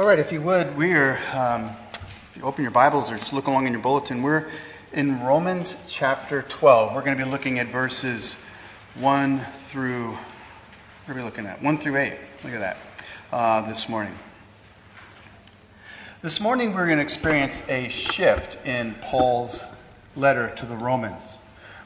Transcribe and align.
All 0.00 0.06
right, 0.06 0.18
if 0.18 0.32
you 0.32 0.40
would, 0.40 0.78
we're, 0.78 1.18
um, 1.34 1.68
if 2.30 2.32
you 2.34 2.42
open 2.44 2.62
your 2.62 2.70
Bibles 2.70 3.10
or 3.10 3.18
just 3.18 3.34
look 3.34 3.48
along 3.48 3.66
in 3.66 3.74
your 3.74 3.82
bulletin, 3.82 4.22
we're 4.22 4.46
in 4.94 5.22
Romans 5.22 5.76
chapter 5.88 6.40
12. 6.40 6.94
We're 6.94 7.02
going 7.02 7.18
to 7.18 7.22
be 7.22 7.30
looking 7.30 7.58
at 7.58 7.66
verses 7.66 8.34
1 8.94 9.44
through, 9.66 10.12
what 10.12 10.18
are 11.06 11.14
we 11.14 11.20
looking 11.20 11.44
at? 11.44 11.62
1 11.62 11.76
through 11.76 11.98
8. 11.98 12.14
Look 12.44 12.54
at 12.54 12.60
that 12.60 12.78
uh, 13.30 13.68
this 13.68 13.90
morning. 13.90 14.14
This 16.22 16.40
morning, 16.40 16.72
we're 16.72 16.86
going 16.86 16.96
to 16.96 17.04
experience 17.04 17.60
a 17.68 17.90
shift 17.90 18.56
in 18.66 18.94
Paul's 19.02 19.62
letter 20.16 20.50
to 20.56 20.64
the 20.64 20.76
Romans. 20.76 21.36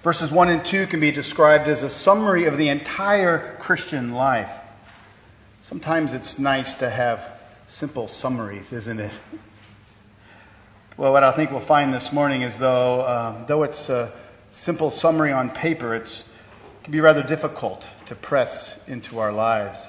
Verses 0.05 0.31
1 0.31 0.51
and 0.51 0.65
2 0.65 0.87
can 0.87 1.01
be 1.01 1.11
described 1.11 1.67
as 1.67 1.83
a 1.83 1.91
summary 1.91 2.45
of 2.45 2.59
the 2.59 2.69
entire 2.69 3.57
Christian 3.59 4.13
life. 4.13 4.53
Sometimes 5.63 6.13
it's 6.13 6.39
nice 6.39 6.75
to 6.75 6.89
have 6.89 7.34
simple 7.67 8.09
summaries, 8.09 8.73
isn't 8.73 9.01
it? 9.01 9.13
Well, 10.97 11.13
what 11.13 11.25
I 11.25 11.33
think 11.33 11.51
we'll 11.51 11.61
find 11.61 11.93
this 11.93 12.13
morning 12.13 12.43
is 12.43 12.59
though, 12.59 13.01
uh, 13.01 13.45
though 13.47 13.63
it's 13.65 13.89
a 13.89 14.13
simple 14.51 14.91
summary 14.91 15.33
on 15.33 15.51
paper, 15.51 15.95
it's, 15.95 16.21
it 16.21 16.85
can 16.85 16.93
be 16.93 17.01
rather 17.01 17.23
difficult 17.23 17.89
to 18.07 18.15
press 18.15 18.79
into 18.87 19.19
our 19.19 19.33
lives. 19.33 19.81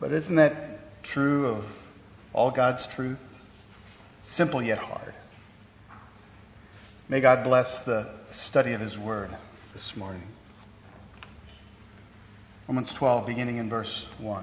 But 0.00 0.12
isn't 0.12 0.36
that 0.36 1.02
true 1.02 1.46
of 1.48 1.66
all 2.32 2.50
God's 2.50 2.86
truth? 2.86 3.22
Simple 4.22 4.62
yet 4.62 4.78
hard. 4.78 5.12
May 7.08 7.20
God 7.20 7.44
bless 7.44 7.80
the 7.80 8.08
study 8.30 8.72
of 8.72 8.80
His 8.80 8.98
Word 8.98 9.30
this 9.74 9.94
morning. 9.96 10.22
Romans 12.66 12.94
12, 12.94 13.26
beginning 13.26 13.58
in 13.58 13.68
verse 13.68 14.06
1. 14.18 14.42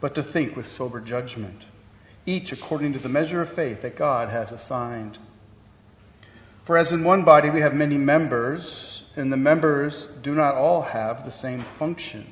but 0.00 0.14
to 0.14 0.22
think 0.22 0.56
with 0.56 0.66
sober 0.66 1.00
judgment, 1.00 1.64
each 2.26 2.52
according 2.52 2.92
to 2.92 2.98
the 2.98 3.08
measure 3.08 3.40
of 3.40 3.52
faith 3.52 3.82
that 3.82 3.96
God 3.96 4.28
has 4.28 4.52
assigned. 4.52 5.18
For 6.64 6.76
as 6.76 6.92
in 6.92 7.04
one 7.04 7.24
body 7.24 7.50
we 7.50 7.60
have 7.60 7.74
many 7.74 7.96
members, 7.96 9.04
and 9.14 9.32
the 9.32 9.36
members 9.36 10.08
do 10.22 10.34
not 10.34 10.54
all 10.54 10.82
have 10.82 11.24
the 11.24 11.32
same 11.32 11.62
function, 11.62 12.30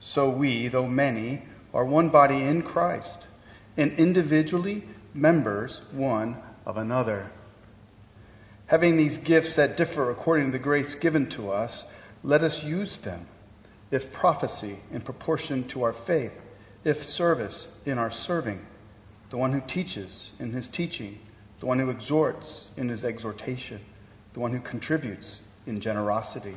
so 0.00 0.28
we, 0.28 0.68
though 0.68 0.88
many, 0.88 1.42
are 1.72 1.84
one 1.84 2.10
body 2.10 2.42
in 2.42 2.62
Christ, 2.62 3.18
and 3.76 3.92
individually 3.92 4.84
members 5.14 5.80
one 5.92 6.36
of 6.66 6.76
another. 6.76 7.30
Having 8.66 8.96
these 8.96 9.16
gifts 9.16 9.54
that 9.56 9.76
differ 9.76 10.10
according 10.10 10.46
to 10.46 10.52
the 10.52 10.58
grace 10.58 10.94
given 10.94 11.28
to 11.30 11.50
us, 11.50 11.84
let 12.24 12.42
us 12.42 12.64
use 12.64 12.98
them, 12.98 13.26
if 13.90 14.12
prophecy 14.12 14.80
in 14.92 15.00
proportion 15.00 15.66
to 15.68 15.84
our 15.84 15.92
faith 15.92 16.32
if 16.86 17.02
service 17.02 17.66
in 17.84 17.98
our 17.98 18.12
serving, 18.12 18.64
the 19.30 19.36
one 19.36 19.52
who 19.52 19.60
teaches 19.66 20.30
in 20.38 20.52
his 20.52 20.68
teaching, 20.68 21.18
the 21.58 21.66
one 21.66 21.80
who 21.80 21.90
exhorts 21.90 22.68
in 22.76 22.88
his 22.88 23.04
exhortation, 23.04 23.80
the 24.34 24.40
one 24.40 24.52
who 24.52 24.60
contributes 24.60 25.40
in 25.66 25.80
generosity, 25.80 26.56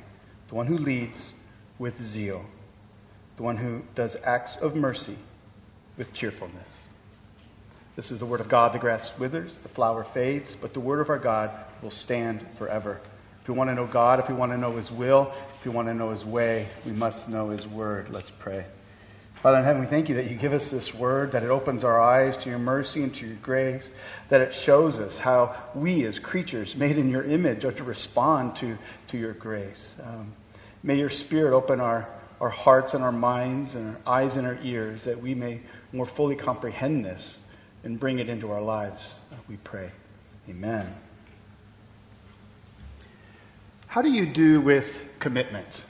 the 0.49 0.53
one 0.53 0.67
who 0.67 0.77
leads 0.77 1.31
with 1.79 1.99
zeal, 1.99 2.45
the 3.37 3.43
one 3.43 3.57
who 3.57 3.81
does 3.95 4.15
acts 4.23 4.55
of 4.57 4.75
mercy 4.75 5.17
with 5.97 6.13
cheerfulness. 6.13 6.69
This 7.95 8.11
is 8.11 8.19
the 8.19 8.27
word 8.27 8.39
of 8.39 8.47
God. 8.47 8.71
The 8.71 8.77
grass 8.77 9.17
withers, 9.17 9.57
the 9.57 9.67
flower 9.67 10.03
fades, 10.03 10.55
but 10.55 10.75
the 10.75 10.79
word 10.79 10.99
of 10.99 11.09
our 11.09 11.17
God 11.17 11.49
will 11.81 11.89
stand 11.89 12.45
forever. 12.51 13.01
If 13.41 13.47
we 13.47 13.55
want 13.55 13.71
to 13.71 13.75
know 13.75 13.87
God, 13.87 14.19
if 14.19 14.29
we 14.29 14.35
want 14.35 14.51
to 14.51 14.59
know 14.59 14.71
his 14.71 14.91
will, 14.91 15.33
if 15.57 15.65
we 15.65 15.71
want 15.71 15.87
to 15.87 15.93
know 15.95 16.11
his 16.11 16.23
way, 16.23 16.67
we 16.85 16.91
must 16.91 17.29
know 17.29 17.49
his 17.49 17.67
word. 17.67 18.11
Let's 18.11 18.29
pray. 18.29 18.65
Father 19.41 19.59
in 19.59 19.63
heaven, 19.63 19.81
we 19.81 19.87
thank 19.87 20.09
you 20.09 20.15
that 20.15 20.29
you 20.29 20.35
give 20.35 20.51
us 20.51 20.69
this 20.69 20.93
word, 20.93 21.31
that 21.31 21.43
it 21.43 21.49
opens 21.49 21.85
our 21.85 21.99
eyes 21.99 22.35
to 22.37 22.49
your 22.49 22.59
mercy 22.59 23.03
and 23.03 23.13
to 23.15 23.25
your 23.25 23.37
grace, 23.37 23.89
that 24.27 24.41
it 24.41 24.53
shows 24.53 24.99
us 24.99 25.17
how 25.17 25.55
we, 25.73 26.03
as 26.05 26.19
creatures 26.19 26.75
made 26.75 26.97
in 26.97 27.09
your 27.09 27.23
image, 27.23 27.63
are 27.63 27.71
to 27.71 27.85
respond 27.85 28.57
to, 28.57 28.77
to 29.07 29.17
your 29.17 29.31
grace. 29.31 29.95
Um, 30.03 30.33
may 30.83 30.97
your 30.97 31.09
spirit 31.09 31.55
open 31.55 31.79
our, 31.79 32.09
our 32.41 32.49
hearts 32.49 32.93
and 32.93 33.01
our 33.01 33.13
minds 33.13 33.75
and 33.75 33.95
our 34.05 34.13
eyes 34.15 34.35
and 34.35 34.45
our 34.45 34.57
ears 34.61 35.05
that 35.05 35.21
we 35.21 35.33
may 35.33 35.61
more 35.93 36.05
fully 36.05 36.35
comprehend 36.35 37.05
this 37.05 37.37
and 37.85 37.97
bring 37.97 38.19
it 38.19 38.27
into 38.27 38.51
our 38.51 38.61
lives. 38.61 39.15
We 39.47 39.55
pray. 39.57 39.91
Amen. 40.49 40.93
How 43.87 44.01
do 44.01 44.09
you 44.09 44.25
do 44.25 44.59
with 44.59 45.07
commitment? 45.19 45.85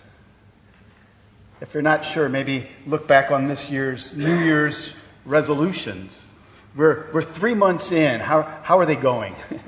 If 1.61 1.73
you're 1.73 1.83
not 1.83 2.05
sure, 2.05 2.29
maybe 2.29 2.67
look 2.87 3.07
back 3.07 3.31
on 3.31 3.47
this 3.47 3.69
year's 3.69 4.15
New 4.15 4.39
Year's 4.39 4.93
resolutions. 5.25 6.23
We're, 6.75 7.07
we're 7.11 7.21
three 7.21 7.53
months 7.53 7.91
in. 7.91 8.21
How, 8.21 8.43
how 8.63 8.79
are 8.79 8.85
they 8.85 8.95
going? 8.95 9.35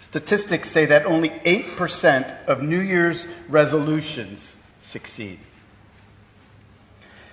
Statistics 0.00 0.70
say 0.70 0.86
that 0.86 1.04
only 1.04 1.30
8% 1.30 2.46
of 2.46 2.62
New 2.62 2.80
Year's 2.80 3.26
resolutions 3.48 4.56
succeed. 4.78 5.40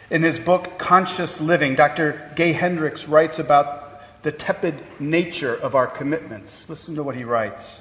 In 0.09 0.23
his 0.23 0.39
book, 0.39 0.79
Conscious 0.79 1.39
Living, 1.39 1.75
Dr. 1.75 2.31
Gay 2.35 2.51
Hendricks 2.51 3.07
writes 3.07 3.37
about 3.37 4.23
the 4.23 4.31
tepid 4.31 4.75
nature 4.99 5.55
of 5.55 5.75
our 5.75 5.87
commitments. 5.87 6.67
Listen 6.67 6.95
to 6.95 7.03
what 7.03 7.15
he 7.15 7.23
writes 7.23 7.79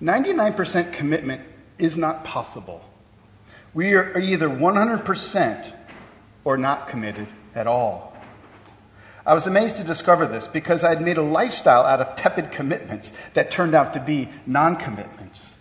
99% 0.00 0.92
commitment 0.92 1.42
is 1.78 1.98
not 1.98 2.24
possible 2.24 2.89
we 3.74 3.94
are 3.94 4.18
either 4.18 4.48
100% 4.48 5.72
or 6.44 6.56
not 6.56 6.88
committed 6.88 7.28
at 7.54 7.66
all. 7.66 8.16
I 9.24 9.34
was 9.34 9.46
amazed 9.46 9.76
to 9.76 9.84
discover 9.84 10.26
this 10.26 10.48
because 10.48 10.82
I'd 10.82 11.02
made 11.02 11.18
a 11.18 11.22
lifestyle 11.22 11.82
out 11.82 12.00
of 12.00 12.16
tepid 12.16 12.50
commitments 12.50 13.12
that 13.34 13.50
turned 13.50 13.74
out 13.74 13.92
to 13.92 14.00
be 14.00 14.28
non 14.46 14.76
commitments. 14.76 15.54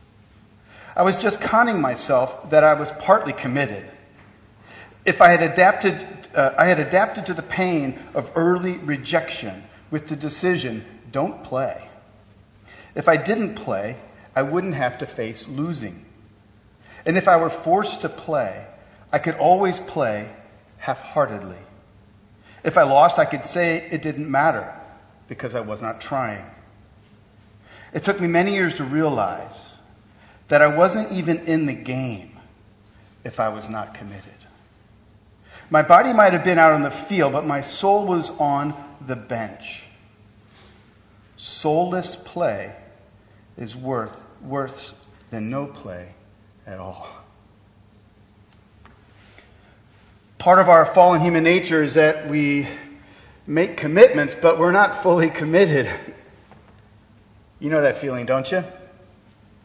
I 0.95 1.03
was 1.03 1.17
just 1.17 1.39
conning 1.41 1.79
myself 1.79 2.49
that 2.49 2.63
I 2.63 2.73
was 2.73 2.91
partly 2.93 3.33
committed. 3.33 3.91
If 5.05 5.21
I 5.21 5.29
had 5.29 5.43
adapted, 5.43 6.27
uh, 6.33 6.53
I 6.57 6.65
had 6.65 6.79
adapted 6.79 7.25
to 7.27 7.33
the 7.33 7.43
pain 7.43 7.99
of 8.13 8.31
early 8.35 8.77
rejection 8.77 9.63
with 9.91 10.07
the 10.07 10.15
decision, 10.15 10.85
don't 11.11 11.43
play. 11.43 11.89
If 12.95 13.07
I 13.07 13.17
didn't 13.17 13.55
play, 13.55 13.97
I 14.35 14.41
wouldn't 14.43 14.75
have 14.75 14.97
to 14.99 15.05
face 15.05 15.47
losing. 15.47 16.05
And 17.05 17.17
if 17.17 17.27
I 17.27 17.37
were 17.37 17.49
forced 17.49 18.01
to 18.01 18.09
play, 18.09 18.65
I 19.11 19.19
could 19.19 19.35
always 19.35 19.79
play 19.79 20.31
half 20.77 21.01
heartedly. 21.01 21.57
If 22.63 22.77
I 22.77 22.83
lost, 22.83 23.19
I 23.19 23.25
could 23.25 23.45
say 23.45 23.87
it 23.89 24.01
didn't 24.01 24.29
matter 24.29 24.73
because 25.27 25.55
I 25.55 25.61
was 25.61 25.81
not 25.81 26.01
trying. 26.01 26.45
It 27.93 28.03
took 28.03 28.19
me 28.19 28.27
many 28.27 28.53
years 28.53 28.75
to 28.75 28.83
realize 28.83 29.71
that 30.49 30.61
I 30.61 30.67
wasn't 30.67 31.11
even 31.11 31.39
in 31.45 31.65
the 31.65 31.73
game 31.73 32.37
if 33.23 33.39
I 33.39 33.49
was 33.49 33.69
not 33.69 33.93
committed. 33.93 34.33
My 35.69 35.83
body 35.83 36.13
might 36.13 36.33
have 36.33 36.43
been 36.43 36.57
out 36.57 36.73
on 36.73 36.81
the 36.81 36.91
field, 36.91 37.33
but 37.33 37.45
my 37.45 37.61
soul 37.61 38.05
was 38.05 38.31
on 38.31 38.73
the 39.05 39.15
bench. 39.15 39.83
Soulless 41.37 42.15
play 42.15 42.75
is 43.55 43.75
worth 43.75 44.25
worse 44.41 44.93
than 45.29 45.49
no 45.49 45.67
play 45.67 46.09
at 46.69 46.79
all. 46.79 47.07
Part 50.37 50.59
of 50.59 50.69
our 50.69 50.85
fallen 50.85 51.19
human 51.19 51.43
nature 51.43 51.83
is 51.83 51.95
that 51.95 52.29
we 52.29 52.67
make 53.47 53.75
commitments, 53.75 54.35
but 54.35 54.59
we're 54.59 54.71
not 54.71 55.01
fully 55.01 55.31
committed. 55.31 55.89
You 57.59 57.71
know 57.71 57.81
that 57.81 57.97
feeling, 57.97 58.27
don't 58.27 58.49
you? 58.51 58.63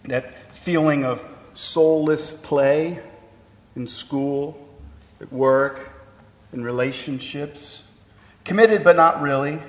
That 0.07 0.55
feeling 0.55 1.05
of 1.05 1.25
soulless 1.53 2.33
play 2.33 2.99
in 3.77 3.87
school, 3.87 4.69
at 5.21 5.31
work, 5.31 5.91
in 6.55 6.65
relationships. 6.65 7.85
Committed, 8.45 8.83
but 8.83 8.97
not 8.97 9.21
really. 9.21 9.61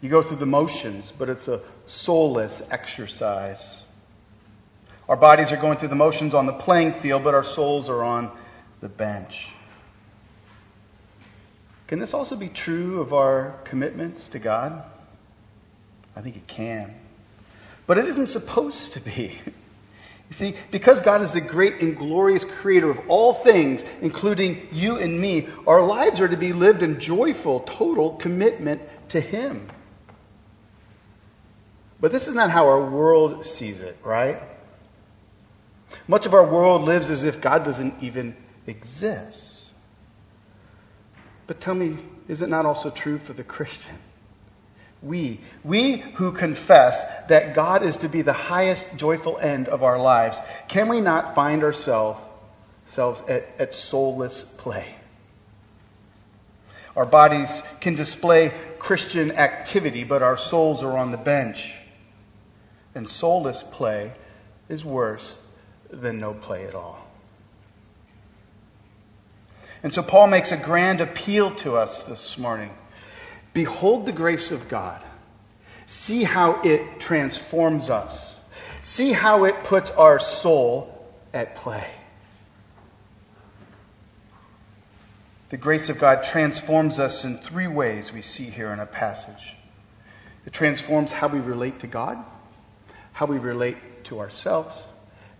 You 0.00 0.08
go 0.08 0.22
through 0.22 0.36
the 0.36 0.46
motions, 0.46 1.12
but 1.18 1.28
it's 1.28 1.48
a 1.48 1.60
soulless 1.86 2.62
exercise. 2.70 3.83
Our 5.08 5.16
bodies 5.16 5.52
are 5.52 5.56
going 5.56 5.76
through 5.76 5.88
the 5.88 5.94
motions 5.94 6.34
on 6.34 6.46
the 6.46 6.52
playing 6.52 6.94
field, 6.94 7.24
but 7.24 7.34
our 7.34 7.44
souls 7.44 7.88
are 7.90 8.02
on 8.02 8.30
the 8.80 8.88
bench. 8.88 9.50
Can 11.86 11.98
this 11.98 12.14
also 12.14 12.36
be 12.36 12.48
true 12.48 13.00
of 13.00 13.12
our 13.12 13.54
commitments 13.64 14.28
to 14.30 14.38
God? 14.38 14.90
I 16.16 16.22
think 16.22 16.36
it 16.36 16.46
can. 16.46 16.94
But 17.86 17.98
it 17.98 18.06
isn't 18.06 18.28
supposed 18.28 18.92
to 18.94 19.00
be. 19.00 19.38
You 20.30 20.34
see, 20.34 20.54
because 20.70 21.00
God 21.00 21.20
is 21.20 21.32
the 21.32 21.40
great 21.42 21.82
and 21.82 21.94
glorious 21.94 22.46
creator 22.46 22.88
of 22.88 22.98
all 23.08 23.34
things, 23.34 23.84
including 24.00 24.66
you 24.72 24.96
and 24.96 25.20
me, 25.20 25.48
our 25.66 25.82
lives 25.82 26.18
are 26.18 26.26
to 26.26 26.36
be 26.36 26.54
lived 26.54 26.82
in 26.82 26.98
joyful, 26.98 27.60
total 27.60 28.14
commitment 28.14 28.80
to 29.10 29.20
Him. 29.20 29.68
But 32.00 32.10
this 32.10 32.26
is 32.26 32.34
not 32.34 32.50
how 32.50 32.66
our 32.68 32.82
world 32.88 33.44
sees 33.44 33.80
it, 33.80 33.98
right? 34.02 34.40
Much 36.08 36.26
of 36.26 36.34
our 36.34 36.46
world 36.46 36.82
lives 36.82 37.10
as 37.10 37.24
if 37.24 37.40
God 37.40 37.64
doesn't 37.64 38.02
even 38.02 38.36
exist. 38.66 39.62
But 41.46 41.60
tell 41.60 41.74
me, 41.74 41.98
is 42.28 42.42
it 42.42 42.48
not 42.48 42.66
also 42.66 42.90
true 42.90 43.18
for 43.18 43.32
the 43.32 43.44
Christian? 43.56 43.96
We, 45.02 45.40
we 45.62 45.98
who 45.98 46.32
confess 46.32 47.04
that 47.28 47.54
God 47.54 47.82
is 47.82 47.98
to 47.98 48.08
be 48.08 48.22
the 48.22 48.32
highest 48.32 48.96
joyful 48.96 49.38
end 49.38 49.68
of 49.68 49.82
our 49.82 49.98
lives, 49.98 50.40
can 50.66 50.88
we 50.88 51.02
not 51.02 51.34
find 51.34 51.62
ourselves, 51.62 52.20
at, 53.28 53.46
at 53.58 53.74
soulless 53.74 54.44
play? 54.44 54.94
Our 56.96 57.04
bodies 57.04 57.62
can 57.80 57.96
display 57.96 58.52
Christian 58.78 59.32
activity, 59.32 60.04
but 60.04 60.22
our 60.22 60.38
souls 60.38 60.82
are 60.82 60.96
on 60.96 61.10
the 61.10 61.18
bench. 61.18 61.74
And 62.94 63.06
soulless 63.06 63.64
play 63.64 64.12
is 64.68 64.84
worse 64.84 65.43
than 65.90 66.20
no 66.20 66.34
play 66.34 66.66
at 66.66 66.74
all. 66.74 67.04
And 69.82 69.92
so 69.92 70.02
Paul 70.02 70.28
makes 70.28 70.50
a 70.50 70.56
grand 70.56 71.00
appeal 71.00 71.54
to 71.56 71.76
us 71.76 72.04
this 72.04 72.38
morning. 72.38 72.70
Behold 73.52 74.06
the 74.06 74.12
grace 74.12 74.50
of 74.50 74.68
God. 74.68 75.04
See 75.86 76.22
how 76.22 76.62
it 76.62 76.98
transforms 76.98 77.90
us. 77.90 78.34
See 78.80 79.12
how 79.12 79.44
it 79.44 79.62
puts 79.64 79.90
our 79.90 80.18
soul 80.18 81.06
at 81.34 81.54
play. 81.54 81.86
The 85.50 85.58
grace 85.58 85.88
of 85.88 85.98
God 85.98 86.24
transforms 86.24 86.98
us 86.98 87.24
in 87.24 87.38
three 87.38 87.68
ways 87.68 88.12
we 88.12 88.22
see 88.22 88.44
here 88.44 88.72
in 88.72 88.80
a 88.80 88.86
passage. 88.86 89.54
It 90.46 90.52
transforms 90.52 91.12
how 91.12 91.28
we 91.28 91.40
relate 91.40 91.80
to 91.80 91.86
God, 91.86 92.18
how 93.12 93.26
we 93.26 93.38
relate 93.38 94.04
to 94.04 94.20
ourselves, 94.20 94.82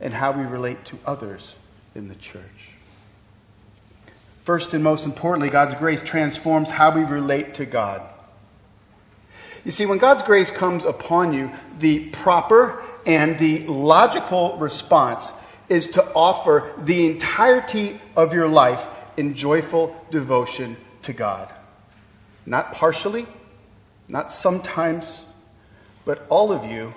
and 0.01 0.13
how 0.13 0.33
we 0.33 0.45
relate 0.45 0.85
to 0.87 0.99
others 1.07 1.55
in 1.95 2.09
the 2.09 2.15
church. 2.17 2.71
First 4.43 4.75
and 4.75 4.85
most 4.85 5.07
importantly, 5.07 5.49
God's 5.49 5.75
grace 5.77 6.03
transforms 6.03 6.71
how 6.71 6.95
we 6.95 7.03
relate 7.05 7.55
to 7.55 7.65
God. 7.65 8.03
You 9.65 9.71
see, 9.71 9.87
when 9.87 9.99
God's 9.99 10.23
grace 10.23 10.51
comes 10.51 10.85
upon 10.85 11.33
you, 11.33 11.51
the 11.79 12.11
proper 12.11 12.83
and 13.07 13.39
the 13.39 13.67
logical 13.67 14.59
response 14.59 15.33
is 15.71 15.93
to 15.93 16.05
offer 16.13 16.71
the 16.85 17.07
entirety 17.07 17.99
of 18.17 18.35
your 18.35 18.49
life 18.49 18.87
in 19.17 19.35
joyful 19.35 19.97
devotion 20.11 20.77
to 21.03 21.15
God. 21.15 21.53
Not 22.45 22.75
partially, 22.75 23.27
not 24.09 24.31
sometimes, 24.31 25.25
but 26.05 26.27
all 26.29 26.53
of 26.53 26.71
you, 26.71 26.93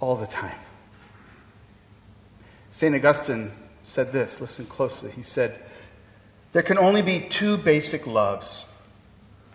all 0.00 0.16
the 0.16 0.26
time. 0.26 0.58
St. 2.76 2.94
Augustine 2.94 3.52
said 3.84 4.12
this, 4.12 4.38
listen 4.38 4.66
closely. 4.66 5.10
He 5.10 5.22
said, 5.22 5.58
There 6.52 6.62
can 6.62 6.76
only 6.76 7.00
be 7.00 7.20
two 7.20 7.56
basic 7.56 8.06
loves 8.06 8.66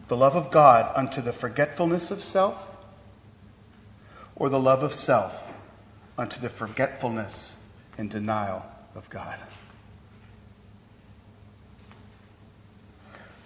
the 0.08 0.18
love 0.18 0.36
of 0.36 0.50
God 0.50 0.92
unto 0.96 1.22
the 1.22 1.32
forgetfulness 1.32 2.10
of 2.10 2.24
self, 2.24 2.68
or 4.36 4.50
the 4.50 4.60
love 4.60 4.82
of 4.82 4.92
self 4.92 5.54
unto 6.18 6.42
the 6.42 6.50
forgetfulness 6.50 7.56
and 7.96 8.10
denial 8.10 8.66
of 8.96 9.08
God. 9.12 9.38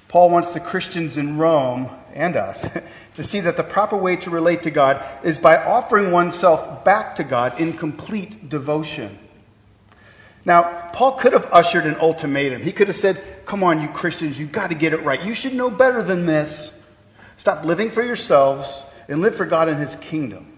Paul 0.08 0.30
wants 0.30 0.52
the 0.52 0.62
Christians 0.62 1.18
in 1.18 1.38
Rome 1.38 1.90
and 2.14 2.38
us 2.38 2.66
to 3.16 3.24
see 3.24 3.42
that 3.42 3.58
the 3.58 3.64
proper 3.64 3.98
way 3.98 4.16
to 4.16 4.30
relate 4.30 4.64
to 4.64 4.72
God 4.72 5.04
is 5.22 5.38
by 5.38 5.58
offering 5.58 6.12
oneself 6.12 6.86
back 6.86 7.18
to 7.18 7.26
God 7.26 7.60
in 7.60 7.74
complete 7.74 8.48
devotion. 8.48 9.20
Now, 10.46 10.90
Paul 10.94 11.14
could 11.14 11.34
have 11.34 11.50
ushered 11.52 11.86
an 11.86 11.96
ultimatum. 11.96 12.62
He 12.62 12.72
could 12.72 12.88
have 12.88 12.96
said, 12.96 13.22
Come 13.46 13.64
on, 13.64 13.82
you 13.82 13.88
Christians, 13.90 14.40
you've 14.40 14.52
got 14.52 14.70
to 14.70 14.76
get 14.76 14.94
it 14.94 15.02
right. 15.04 15.24
You 15.24 15.34
should 15.34 15.54
know 15.54 15.70
better 15.70 16.02
than 16.02 16.26
this. 16.26 16.72
Stop 17.38 17.66
living 17.66 17.92
for 17.92 18.02
yourselves 18.02 18.84
and 19.08 19.22
live 19.22 19.36
for 19.36 19.46
God 19.46 19.70
and 19.70 19.80
his 19.80 19.96
kingdom. 19.98 20.52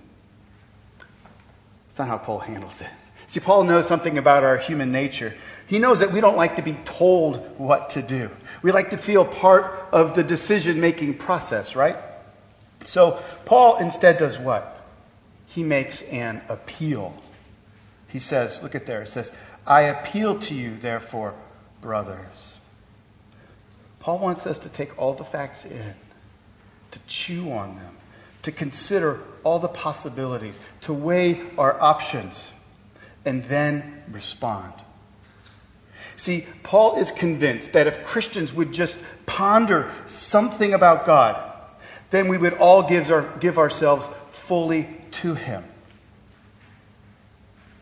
That's 1.88 2.00
not 2.00 2.08
how 2.08 2.18
Paul 2.18 2.40
handles 2.40 2.82
it. 2.82 2.88
See, 3.28 3.40
Paul 3.40 3.64
knows 3.64 3.88
something 3.88 4.18
about 4.18 4.44
our 4.44 4.58
human 4.58 4.92
nature. 4.92 5.34
He 5.68 5.80
knows 5.80 6.00
that 6.00 6.12
we 6.12 6.22
don't 6.22 6.38
like 6.38 6.56
to 6.58 6.62
be 6.62 6.74
told 6.86 7.38
what 7.60 7.90
to 7.92 8.02
do. 8.02 8.30
We 8.62 8.72
like 8.72 8.92
to 8.92 8.98
feel 8.98 9.26
part 9.26 9.90
of 9.92 10.16
the 10.16 10.24
decision 10.24 10.80
making 10.80 11.18
process, 11.18 11.76
right? 11.76 11.98
So, 12.86 13.22
Paul 13.44 13.78
instead 13.78 14.18
does 14.18 14.40
what? 14.40 14.86
He 15.48 15.64
makes 15.64 16.04
an 16.04 16.42
appeal. 16.48 17.14
He 18.08 18.20
says, 18.20 18.64
look 18.64 18.76
at 18.76 18.86
there, 18.86 19.02
it 19.02 19.10
says, 19.10 19.32
I 19.68 19.82
appeal 19.82 20.40
to 20.40 20.56
you, 20.56 20.78
therefore, 20.78 21.36
brothers. 21.82 22.54
Paul 24.00 24.20
wants 24.20 24.48
us 24.48 24.58
to 24.60 24.70
take 24.70 24.98
all 24.98 25.14
the 25.14 25.26
facts 25.26 25.66
in, 25.66 25.94
to 26.92 27.00
chew 27.08 27.52
on 27.52 27.76
them, 27.76 27.98
to 28.44 28.52
consider 28.54 29.20
all 29.44 29.60
the 29.60 29.68
possibilities, 29.68 30.62
to 30.82 30.94
weigh 30.94 31.42
our 31.58 31.80
options, 31.82 32.52
and 33.26 33.44
then 33.46 34.04
respond. 34.10 34.74
See, 36.16 36.48
Paul 36.64 36.98
is 36.98 37.12
convinced 37.12 37.74
that 37.74 37.86
if 37.86 38.06
Christians 38.06 38.54
would 38.54 38.72
just 38.72 39.02
ponder 39.26 39.92
something 40.06 40.74
about 40.74 41.06
God, 41.06 41.54
then 42.10 42.30
we 42.30 42.38
would 42.38 42.54
all 42.54 42.88
give, 42.88 43.12
our, 43.12 43.24
give 43.40 43.58
ourselves 43.58 44.08
fully 44.32 44.88
to 45.12 45.36
Him. 45.36 45.64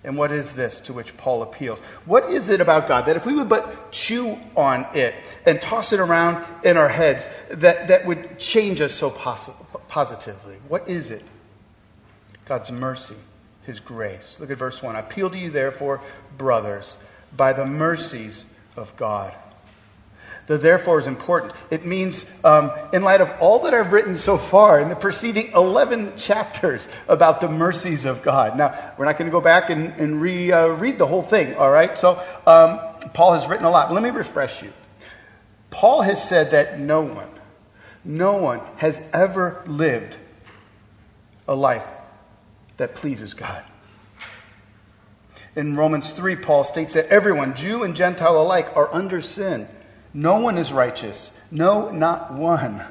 And 0.06 0.16
what 0.16 0.32
is 0.32 0.54
this 0.54 0.80
to 0.82 0.94
which 0.94 1.18
Paul 1.18 1.42
appeals? 1.42 1.80
What 2.06 2.26
is 2.26 2.50
it 2.50 2.62
about 2.62 2.88
God 2.88 3.08
that 3.08 3.16
if 3.16 3.26
we 3.26 3.34
would 3.34 3.50
but 3.50 3.92
chew 3.92 4.38
on 4.56 4.86
it 4.94 5.16
and 5.46 5.60
toss 5.60 5.94
it 5.94 6.00
around 6.00 6.46
in 6.64 6.78
our 6.78 6.88
heads, 6.88 7.28
that, 7.50 7.88
that 7.88 8.06
would 8.06 8.38
change 8.38 8.82
us 8.82 8.94
so 8.94 9.10
posi- 9.10 9.54
positively? 9.88 10.58
What 10.68 10.88
is 10.88 11.10
it? 11.10 11.24
God's 12.46 12.72
mercy, 12.72 13.16
His 13.64 13.80
grace. 13.80 14.38
Look 14.40 14.52
at 14.52 14.58
verse 14.58 14.84
1. 14.84 14.96
I 14.96 15.00
appeal 15.00 15.30
to 15.32 15.38
you, 15.38 15.50
therefore, 15.50 16.02
brothers, 16.38 16.96
by 17.36 17.54
the 17.54 17.66
mercies 17.66 18.46
of 18.78 18.96
God 18.98 19.36
the 20.48 20.58
therefore 20.58 21.00
is 21.00 21.08
important. 21.08 21.54
It 21.72 21.86
means, 21.86 22.26
um, 22.44 22.72
in 22.94 23.02
light 23.02 23.22
of 23.22 23.32
all 23.40 23.60
that 23.64 23.74
I've 23.74 23.92
written 23.92 24.16
so 24.16 24.38
far 24.38 24.80
in 24.80 24.90
the 24.90 24.96
preceding 24.96 25.52
11 25.54 26.18
chapters 26.18 26.88
about 27.08 27.42
the 27.42 27.48
mercies 27.48 28.06
of 28.06 28.22
God. 28.22 28.58
Now, 28.58 28.94
we're 28.98 29.06
not 29.06 29.18
going 29.18 29.28
to 29.28 29.32
go 29.32 29.42
back 29.42 29.70
and, 29.70 29.94
and 29.94 30.22
re, 30.22 30.52
uh, 30.52 30.68
read 30.68 30.98
the 30.98 31.08
whole 31.08 31.24
thing, 31.24 31.56
all 31.56 31.72
right? 31.72 31.98
So, 31.98 32.22
um, 32.46 32.80
Paul 33.14 33.34
has 33.34 33.48
written 33.48 33.66
a 33.66 33.72
lot. 33.72 33.92
Let 33.92 34.04
me 34.04 34.12
refresh 34.12 34.62
you. 34.62 34.72
Paul 35.72 36.02
has 36.04 36.24
said 36.24 36.52
that 36.52 36.80
no 36.80 37.02
one, 37.02 37.30
no 38.04 38.38
one 38.38 38.62
has 38.78 39.02
ever 39.14 39.64
lived 39.66 40.18
a 41.48 41.56
life 41.56 41.88
that 42.78 42.96
pleases 42.96 43.34
God. 43.34 43.64
In 45.56 45.76
Romans 45.76 46.12
3, 46.12 46.36
Paul 46.36 46.64
states 46.64 46.94
that 46.96 47.08
everyone, 47.08 47.56
Jew 47.56 47.84
and 47.84 47.96
Gentile 47.96 48.42
alike, 48.42 48.76
are 48.76 48.94
under 48.94 49.22
sin. 49.22 49.68
No 50.16 50.40
one 50.40 50.58
is 50.58 50.72
righteous. 50.72 51.30
No, 51.52 51.90
not 51.92 52.34
one. 52.34 52.82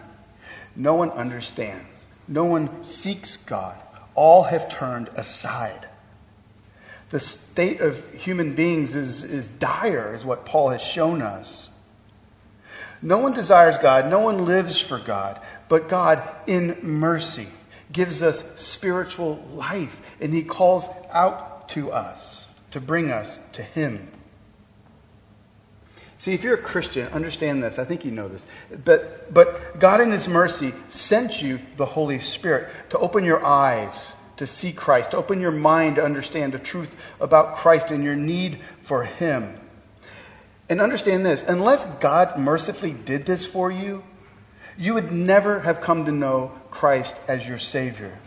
No 0.77 0.93
one 0.93 1.11
understands. 1.11 2.05
No 2.29 2.45
one 2.45 2.85
seeks 2.85 3.39
God. 3.39 3.83
All 4.15 4.43
have 4.43 4.69
turned 4.69 5.09
aside. 5.17 5.89
The 7.09 7.19
state 7.19 7.81
of 7.81 8.13
human 8.13 8.55
beings 8.55 8.95
is, 8.95 9.25
is 9.25 9.49
dire, 9.49 10.15
is 10.15 10.23
what 10.23 10.45
Paul 10.45 10.69
has 10.69 10.83
shown 10.83 11.23
us. 11.23 11.71
No 13.01 13.17
one 13.19 13.33
desires 13.33 13.79
God, 13.79 14.11
no 14.11 14.21
one 14.21 14.45
lives 14.45 14.79
for 14.79 14.99
God, 14.99 15.41
but 15.71 15.89
God, 15.89 16.23
in 16.47 16.79
mercy, 16.83 17.49
gives 17.91 18.23
us 18.23 18.45
spiritual 18.61 19.43
life, 19.55 20.03
and 20.21 20.33
He 20.35 20.43
calls 20.43 20.89
out 21.11 21.71
to 21.71 21.91
us 21.91 22.45
to 22.73 22.81
bring 22.81 23.11
us 23.11 23.39
to 23.53 23.63
Him. 23.63 24.11
See, 26.17 26.33
if 26.33 26.45
you're 26.45 26.55
a 26.55 26.63
Christian, 26.63 27.09
understand 27.09 27.63
this. 27.63 27.79
I 27.79 27.85
think 27.85 28.05
you 28.05 28.11
know 28.11 28.29
this. 28.29 28.47
But, 28.85 29.33
but 29.35 29.81
God, 29.81 30.01
in 30.01 30.11
His 30.11 30.29
mercy, 30.29 30.73
sent 30.89 31.43
you 31.43 31.61
the 31.77 31.87
Holy 31.87 32.21
Spirit 32.21 32.71
to 32.91 32.99
open 32.99 33.25
your 33.25 33.45
eyes 33.45 34.13
to 34.37 34.47
see 34.47 34.73
Christ, 34.73 35.13
to 35.13 35.17
open 35.17 35.41
your 35.41 35.53
mind 35.53 35.97
to 35.97 36.05
understand 36.05 36.53
the 36.53 36.59
truth 36.59 36.97
about 37.21 37.57
Christ 37.57 37.91
and 37.91 38.03
your 38.03 38.17
need 38.17 38.61
for 38.83 39.05
Him. 39.05 39.59
And 40.69 40.81
understand 40.81 41.25
this 41.27 41.43
unless 41.43 41.85
God 41.85 42.39
mercifully 42.39 42.93
did 42.93 43.27
this 43.27 43.45
for 43.47 43.71
you, 43.71 44.03
you 44.79 44.95
would 44.95 45.13
never 45.13 45.61
have 45.61 45.81
come 45.81 46.05
to 46.07 46.13
know 46.13 46.53
Christ 46.71 47.17
as 47.29 47.47
your 47.47 47.59
Savior. 47.59 48.19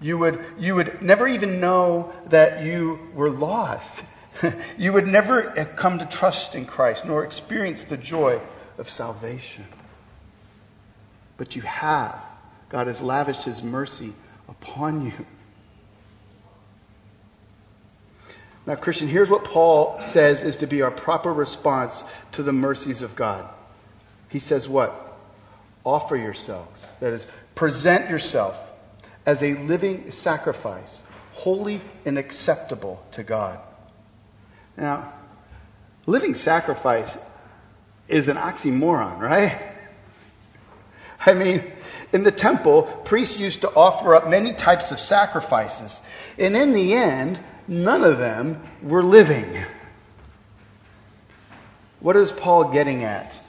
You 0.00 0.18
would, 0.18 0.42
you 0.58 0.74
would 0.76 1.02
never 1.02 1.26
even 1.26 1.60
know 1.60 2.12
that 2.28 2.64
you 2.64 2.98
were 3.14 3.30
lost. 3.30 4.04
you 4.78 4.92
would 4.92 5.06
never 5.06 5.50
have 5.50 5.76
come 5.76 5.98
to 5.98 6.06
trust 6.06 6.54
in 6.54 6.66
Christ 6.66 7.04
nor 7.04 7.24
experience 7.24 7.84
the 7.84 7.96
joy 7.96 8.40
of 8.78 8.88
salvation. 8.88 9.64
But 11.36 11.56
you 11.56 11.62
have. 11.62 12.20
God 12.68 12.86
has 12.86 13.02
lavished 13.02 13.44
His 13.44 13.62
mercy 13.62 14.12
upon 14.48 15.06
you. 15.06 15.26
Now, 18.66 18.74
Christian, 18.76 19.08
here's 19.08 19.30
what 19.30 19.44
Paul 19.44 20.00
says 20.00 20.42
is 20.42 20.58
to 20.58 20.66
be 20.66 20.82
our 20.82 20.90
proper 20.90 21.32
response 21.32 22.04
to 22.32 22.42
the 22.42 22.52
mercies 22.52 23.02
of 23.02 23.16
God. 23.16 23.48
He 24.28 24.38
says, 24.38 24.68
What? 24.68 25.18
Offer 25.84 26.16
yourselves. 26.16 26.86
That 27.00 27.12
is, 27.12 27.26
present 27.54 28.10
yourself 28.10 28.62
as 29.26 29.42
a 29.42 29.54
living 29.54 30.10
sacrifice, 30.12 31.02
holy 31.32 31.80
and 32.04 32.18
acceptable 32.18 33.02
to 33.12 33.22
God. 33.22 33.58
Now, 34.76 35.12
living 36.06 36.34
sacrifice 36.34 37.18
is 38.08 38.28
an 38.28 38.36
oxymoron, 38.36 39.18
right? 39.18 39.60
I 41.26 41.34
mean, 41.34 41.62
in 42.12 42.24
the 42.24 42.32
temple, 42.32 42.82
priests 42.82 43.38
used 43.38 43.60
to 43.60 43.74
offer 43.74 44.14
up 44.14 44.28
many 44.28 44.52
types 44.52 44.90
of 44.90 44.98
sacrifices. 44.98 46.00
And 46.38 46.56
in 46.56 46.72
the 46.72 46.94
end, 46.94 47.38
none 47.68 48.04
of 48.04 48.18
them 48.18 48.62
were 48.82 49.02
living. 49.02 49.62
What 52.00 52.16
is 52.16 52.32
Paul 52.32 52.72
getting 52.72 53.04
at? 53.04 53.40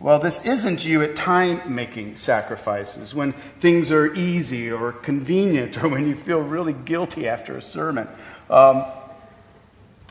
Well, 0.00 0.20
this 0.20 0.46
isn't 0.46 0.84
you 0.84 1.02
at 1.02 1.16
time 1.16 1.74
making 1.74 2.16
sacrifices, 2.16 3.16
when 3.16 3.32
things 3.32 3.90
are 3.90 4.14
easy 4.14 4.70
or 4.70 4.92
convenient, 4.92 5.76
or 5.82 5.88
when 5.88 6.06
you 6.06 6.14
feel 6.14 6.40
really 6.40 6.72
guilty 6.72 7.28
after 7.28 7.56
a 7.56 7.62
sermon. 7.62 8.08
Um, 8.48 8.84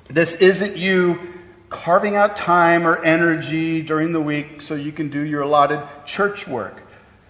this 0.09 0.35
isn't 0.35 0.77
you 0.77 1.33
carving 1.69 2.15
out 2.15 2.35
time 2.35 2.87
or 2.87 3.03
energy 3.03 3.81
during 3.81 4.13
the 4.13 4.21
week 4.21 4.61
so 4.61 4.75
you 4.75 4.91
can 4.91 5.09
do 5.09 5.21
your 5.21 5.41
allotted 5.41 5.83
church 6.05 6.47
work. 6.47 6.81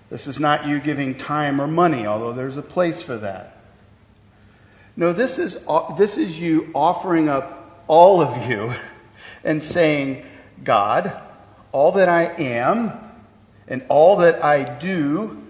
This 0.10 0.28
is 0.28 0.40
not 0.40 0.68
you 0.68 0.80
giving 0.80 1.16
time 1.16 1.60
or 1.60 1.68
money, 1.68 2.06
although 2.06 2.34
there's 2.34 2.58
a 2.58 2.62
place 2.62 3.02
for 3.04 3.18
that. 3.18 3.58
No, 4.96 5.14
this 5.14 5.38
is, 5.38 5.64
this 5.98 6.18
is 6.18 6.40
you 6.40 6.72
offering 6.74 7.30
up 7.30 7.84
all 7.88 8.22
of 8.22 8.50
you 8.50 8.74
and 9.44 9.62
saying, 9.62 10.26
God, 10.64 11.20
all 11.72 11.94
that 11.94 12.10
I 12.10 12.24
am 12.42 12.94
and 13.68 13.84
all 13.90 14.18
that 14.18 14.44
I 14.44 14.64
do 14.64 15.42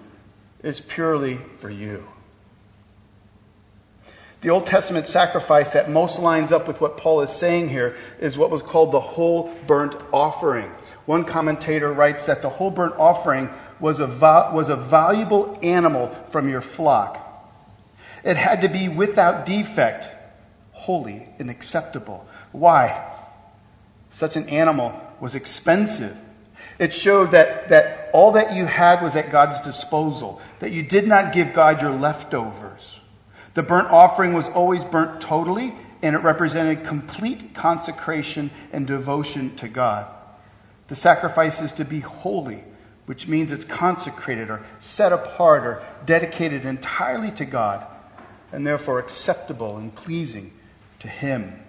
is 0.63 0.79
purely 0.79 1.37
for 1.57 1.69
you. 1.69 2.05
The 4.47 4.53
Old 4.53 4.65
Testament 4.65 5.05
sacrifice 5.05 5.73
that 5.73 5.89
most 5.89 6.19
lines 6.19 6.53
up 6.53 6.69
with 6.69 6.79
what 6.79 6.95
Paul 6.95 7.19
is 7.19 7.29
saying 7.31 7.67
here 7.67 7.97
is 8.21 8.37
what 8.37 8.49
was 8.49 8.61
called 8.61 8.93
the 8.93 8.99
whole 9.01 9.53
burnt 9.67 9.97
offering. 10.13 10.71
One 11.05 11.25
commentator 11.25 11.91
writes 11.91 12.27
that 12.27 12.41
the 12.41 12.47
whole 12.47 12.71
burnt 12.71 12.95
offering 12.97 13.49
was 13.81 13.99
a, 13.99 14.07
was 14.07 14.69
a 14.69 14.77
valuable 14.77 15.59
animal 15.61 16.07
from 16.29 16.47
your 16.47 16.61
flock. 16.61 17.19
It 18.23 18.37
had 18.37 18.61
to 18.61 18.69
be 18.69 18.87
without 18.87 19.45
defect, 19.45 20.09
holy 20.71 21.27
and 21.39 21.49
acceptable. 21.49 22.25
Why? 22.53 23.05
Such 24.11 24.37
an 24.37 24.47
animal 24.47 24.97
was 25.19 25.35
expensive. 25.35 26.17
It 26.79 26.93
showed 26.93 27.31
that, 27.31 27.67
that 27.67 28.11
all 28.13 28.31
that 28.31 28.55
you 28.55 28.65
had 28.65 29.01
was 29.01 29.17
at 29.17 29.29
God's 29.29 29.59
disposal, 29.59 30.41
that 30.59 30.71
you 30.71 30.83
did 30.83 31.05
not 31.05 31.33
give 31.33 31.51
God 31.51 31.81
your 31.81 31.91
leftovers. 31.91 32.96
The 33.57 33.63
burnt 33.63 33.89
offering 33.89 34.33
was 34.33 34.49
always 34.49 34.85
burnt 34.85 35.19
totally, 35.19 35.73
and 36.03 36.15
it 36.15 36.19
represented 36.19 36.83
complete 36.83 37.55
consecration 37.55 38.51
and 38.71 38.85
devotion 38.85 39.55
to 39.55 39.67
God. 39.67 40.05
The 40.89 40.95
sacrifice 40.95 41.59
is 41.59 41.71
to 41.71 41.83
be 41.83 42.01
holy, 42.01 42.63
which 43.07 43.27
means 43.27 43.51
it's 43.51 43.65
consecrated 43.65 44.51
or 44.51 44.63
set 44.79 45.11
apart 45.11 45.63
or 45.63 45.83
dedicated 46.05 46.65
entirely 46.65 47.31
to 47.31 47.45
God, 47.45 47.83
and 48.51 48.67
therefore 48.67 48.99
acceptable 48.99 49.77
and 49.77 49.95
pleasing 49.95 50.53
to 50.99 51.07
Him. 51.07 51.59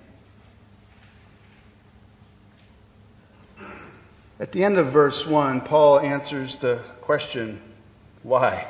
At 4.38 4.52
the 4.52 4.62
end 4.62 4.76
of 4.76 4.88
verse 4.88 5.26
1, 5.26 5.62
Paul 5.62 6.00
answers 6.00 6.57
the 6.57 6.83
question 7.00 7.62
why? 8.23 8.66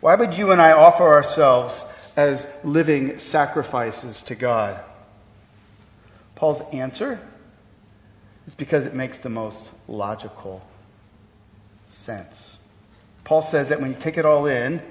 Why 0.00 0.14
would 0.14 0.38
you 0.38 0.50
and 0.50 0.62
I 0.62 0.72
offer 0.72 1.06
ourselves 1.06 1.84
as 2.16 2.50
living 2.64 3.18
sacrifices 3.18 4.22
to 4.24 4.34
God? 4.34 4.80
Paul's 6.34 6.62
answer 6.72 7.20
is 8.46 8.54
because 8.54 8.86
it 8.86 8.94
makes 8.94 9.18
the 9.18 9.28
most 9.28 9.70
logical 9.88 10.62
sense. 11.88 12.56
Paul 13.24 13.42
says 13.42 13.68
that 13.68 13.80
when 13.80 13.90
you 13.90 13.98
take 13.98 14.18
it 14.18 14.24
all 14.24 14.46
in, 14.46 14.82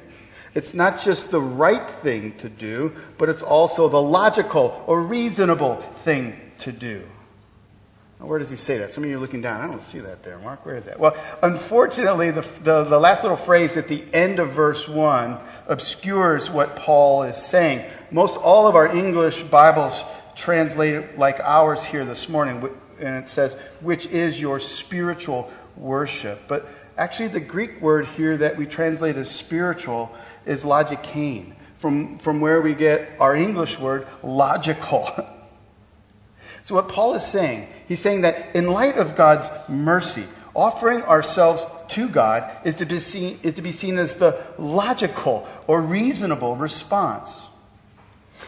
it's 0.54 0.74
not 0.74 1.02
just 1.02 1.32
the 1.32 1.42
right 1.42 1.90
thing 1.90 2.38
to 2.38 2.50
do, 2.50 2.94
but 3.18 3.30
it's 3.30 3.42
also 3.42 3.88
the 3.88 4.02
logical 4.02 4.84
or 4.88 5.02
reasonable 5.02 5.76
thing 5.76 6.36
to 6.60 6.72
do. 6.72 7.04
Where 8.22 8.38
does 8.38 8.52
he 8.52 8.56
say 8.56 8.78
that? 8.78 8.92
Some 8.92 9.04
of 9.04 9.10
you 9.10 9.18
are 9.18 9.20
looking 9.20 9.42
down. 9.42 9.62
I 9.62 9.68
don't 9.68 9.82
see 9.82 10.00
that 10.00 10.22
there, 10.22 10.38
Mark. 10.38 10.64
Where 10.64 10.76
is 10.76 10.86
that? 10.86 11.00
Well, 11.00 11.16
unfortunately, 11.42 12.30
the, 12.30 12.42
the, 12.62 12.84
the, 12.84 13.00
last 13.00 13.24
little 13.24 13.38
phrase 13.38 13.78
at 13.78 13.88
the 13.88 14.04
end 14.14 14.40
of 14.40 14.52
verse 14.52 14.88
1 14.88 15.40
obscures 15.68 16.50
what 16.50 16.76
Paul 16.76 17.24
is 17.24 17.38
saying. 17.38 17.84
Most 18.12 18.38
all 18.38 18.68
of 18.68 18.76
our 18.76 18.96
English 18.96 19.42
Bibles 19.44 20.04
translate 20.36 20.94
it 20.94 21.18
like 21.18 21.40
ours 21.40 21.84
here 21.84 22.06
this 22.06 22.30
morning, 22.30 22.70
and 23.00 23.18
it 23.18 23.28
says, 23.28 23.56
which 23.80 24.06
is 24.08 24.40
your 24.40 24.60
spiritual 24.60 25.52
worship. 25.76 26.42
But 26.48 26.68
actually, 26.98 27.30
the 27.30 27.40
Greek 27.40 27.82
word 27.82 28.06
here 28.06 28.38
that 28.38 28.56
we 28.56 28.68
translate 28.68 29.16
as 29.16 29.32
spiritual 29.32 30.16
is 30.46 30.64
logikein, 30.64 31.54
from, 31.80 32.20
from 32.20 32.40
where 32.40 32.62
we 32.62 32.76
get 32.76 33.10
our 33.20 33.36
English 33.36 33.80
word 33.80 34.06
logical. 34.22 35.10
So, 36.64 36.76
what 36.76 36.90
Paul 36.90 37.16
is 37.16 37.26
saying, 37.26 37.68
he's 37.88 38.00
saying 38.00 38.22
that 38.22 38.56
in 38.56 38.68
light 38.68 38.98
of 38.98 39.16
God's 39.16 39.50
mercy, 39.68 40.26
offering 40.56 41.02
ourselves 41.04 41.66
to 41.90 42.08
God 42.08 42.50
is 42.66 42.76
to 42.76 42.86
be 42.86 43.00
seen, 43.00 43.40
is 43.44 43.56
to 43.56 43.62
be 43.62 43.72
seen 43.72 43.98
as 43.98 44.16
the 44.16 44.42
logical 44.58 45.48
or 45.68 45.82
reasonable 45.82 46.56
response. 46.56 47.48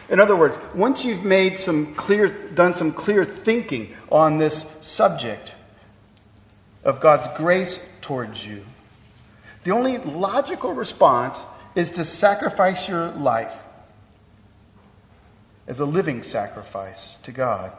In 0.08 0.20
other 0.20 0.36
words, 0.36 0.58
once 0.74 1.04
you've 1.04 1.24
made 1.24 1.58
some 1.58 1.94
clear, 1.94 2.28
done 2.28 2.74
some 2.74 2.92
clear 2.92 3.24
thinking 3.24 3.94
on 4.10 4.38
this 4.38 4.66
subject 4.80 5.54
of 6.84 7.00
God's 7.00 7.28
grace 7.36 7.80
towards 8.00 8.46
you, 8.46 8.64
the 9.64 9.70
only 9.70 9.98
logical 9.98 10.72
response 10.72 11.42
is 11.74 11.92
to 11.92 12.04
sacrifice 12.04 12.88
your 12.88 13.08
life 13.12 13.58
as 15.66 15.80
a 15.80 15.86
living 15.86 16.22
sacrifice 16.22 17.16
to 17.22 17.32
God. 17.32 17.72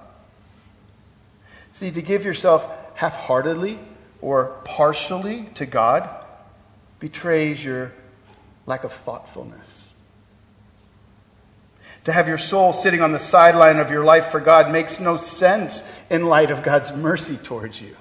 See, 1.75 1.91
to 1.91 2.01
give 2.01 2.23
yourself 2.23 2.71
half 2.93 3.17
heartedly 3.17 3.77
or 4.21 4.61
partially 4.63 5.49
to 5.55 5.65
God 5.65 6.09
betrays 7.01 7.65
your 7.65 7.91
lack 8.65 8.85
of 8.85 8.93
thoughtfulness. 8.93 9.85
To 12.05 12.13
have 12.13 12.29
your 12.29 12.37
soul 12.37 12.71
sitting 12.71 13.01
on 13.01 13.11
the 13.11 13.19
sideline 13.19 13.79
of 13.79 13.91
your 13.91 14.05
life 14.05 14.27
for 14.27 14.39
God 14.39 14.71
makes 14.71 15.01
no 15.01 15.17
sense 15.17 15.83
in 16.09 16.27
light 16.27 16.49
of 16.49 16.63
God's 16.63 16.95
mercy 16.95 17.35
towards 17.35 17.81
you. 17.81 17.97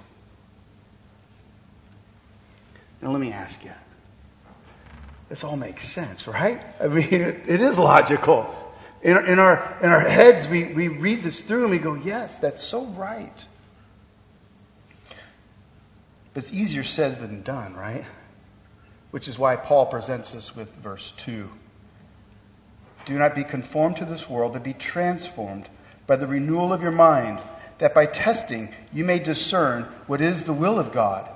Now, 3.03 3.11
let 3.11 3.21
me 3.21 3.33
ask 3.33 3.65
you. 3.65 3.73
This 5.29 5.43
all 5.43 5.57
makes 5.57 5.83
sense, 5.83 6.29
right? 6.29 6.63
I 6.81 6.87
mean, 6.87 7.09
it, 7.11 7.49
it 7.49 7.61
is 7.61 7.77
logical. 7.77 8.55
In, 9.03 9.17
in, 9.27 9.41
our, 9.41 9.77
in 9.83 9.89
our 9.89 9.99
heads, 9.99 10.47
we, 10.47 10.63
we 10.63 10.87
read 10.87 11.25
this 11.25 11.41
through 11.41 11.63
and 11.63 11.73
we 11.73 11.79
go, 11.79 11.95
yes, 11.95 12.39
that's 12.39 12.63
so 12.63 12.85
right. 12.85 13.49
But 16.35 16.43
it's 16.43 16.53
easier 16.53 16.83
said 16.83 17.19
than 17.19 17.43
done, 17.43 17.75
right? 17.75 18.05
Which 19.13 19.29
is 19.29 19.39
why 19.39 19.55
Paul 19.55 19.87
presents 19.87 20.35
us 20.35 20.55
with 20.57 20.75
verse 20.75 21.13
2. 21.13 21.49
Do 23.07 23.19
not 23.19 23.37
be 23.37 23.45
conformed 23.45 23.99
to 23.99 24.05
this 24.05 24.29
world, 24.29 24.55
but 24.55 24.65
be 24.65 24.73
transformed 24.73 25.69
by 26.07 26.17
the 26.17 26.27
renewal 26.27 26.73
of 26.73 26.83
your 26.83 26.91
mind, 26.91 27.39
that 27.79 27.95
by 27.95 28.07
testing 28.07 28.75
you 28.93 29.05
may 29.05 29.21
discern 29.21 29.85
what 30.07 30.21
is 30.21 30.45
the 30.45 30.53
will 30.53 30.79
of 30.79 30.91
God, 30.93 31.29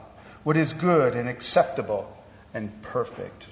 what 0.42 0.56
is 0.56 0.72
good 0.72 1.14
and 1.14 1.28
acceptable 1.28 2.12
and 2.52 2.82
perfect. 2.82 3.46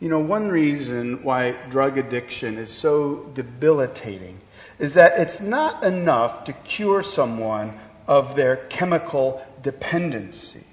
You 0.00 0.08
know, 0.08 0.18
one 0.18 0.48
reason 0.48 1.22
why 1.22 1.52
drug 1.70 1.98
addiction 1.98 2.58
is 2.58 2.70
so 2.70 3.30
debilitating 3.34 4.40
is 4.78 4.94
that 4.94 5.18
it's 5.18 5.40
not 5.40 5.84
enough 5.84 6.44
to 6.44 6.52
cure 6.52 7.02
someone 7.02 7.78
of 8.10 8.34
their 8.34 8.56
chemical 8.56 9.40
dependency. 9.62 10.64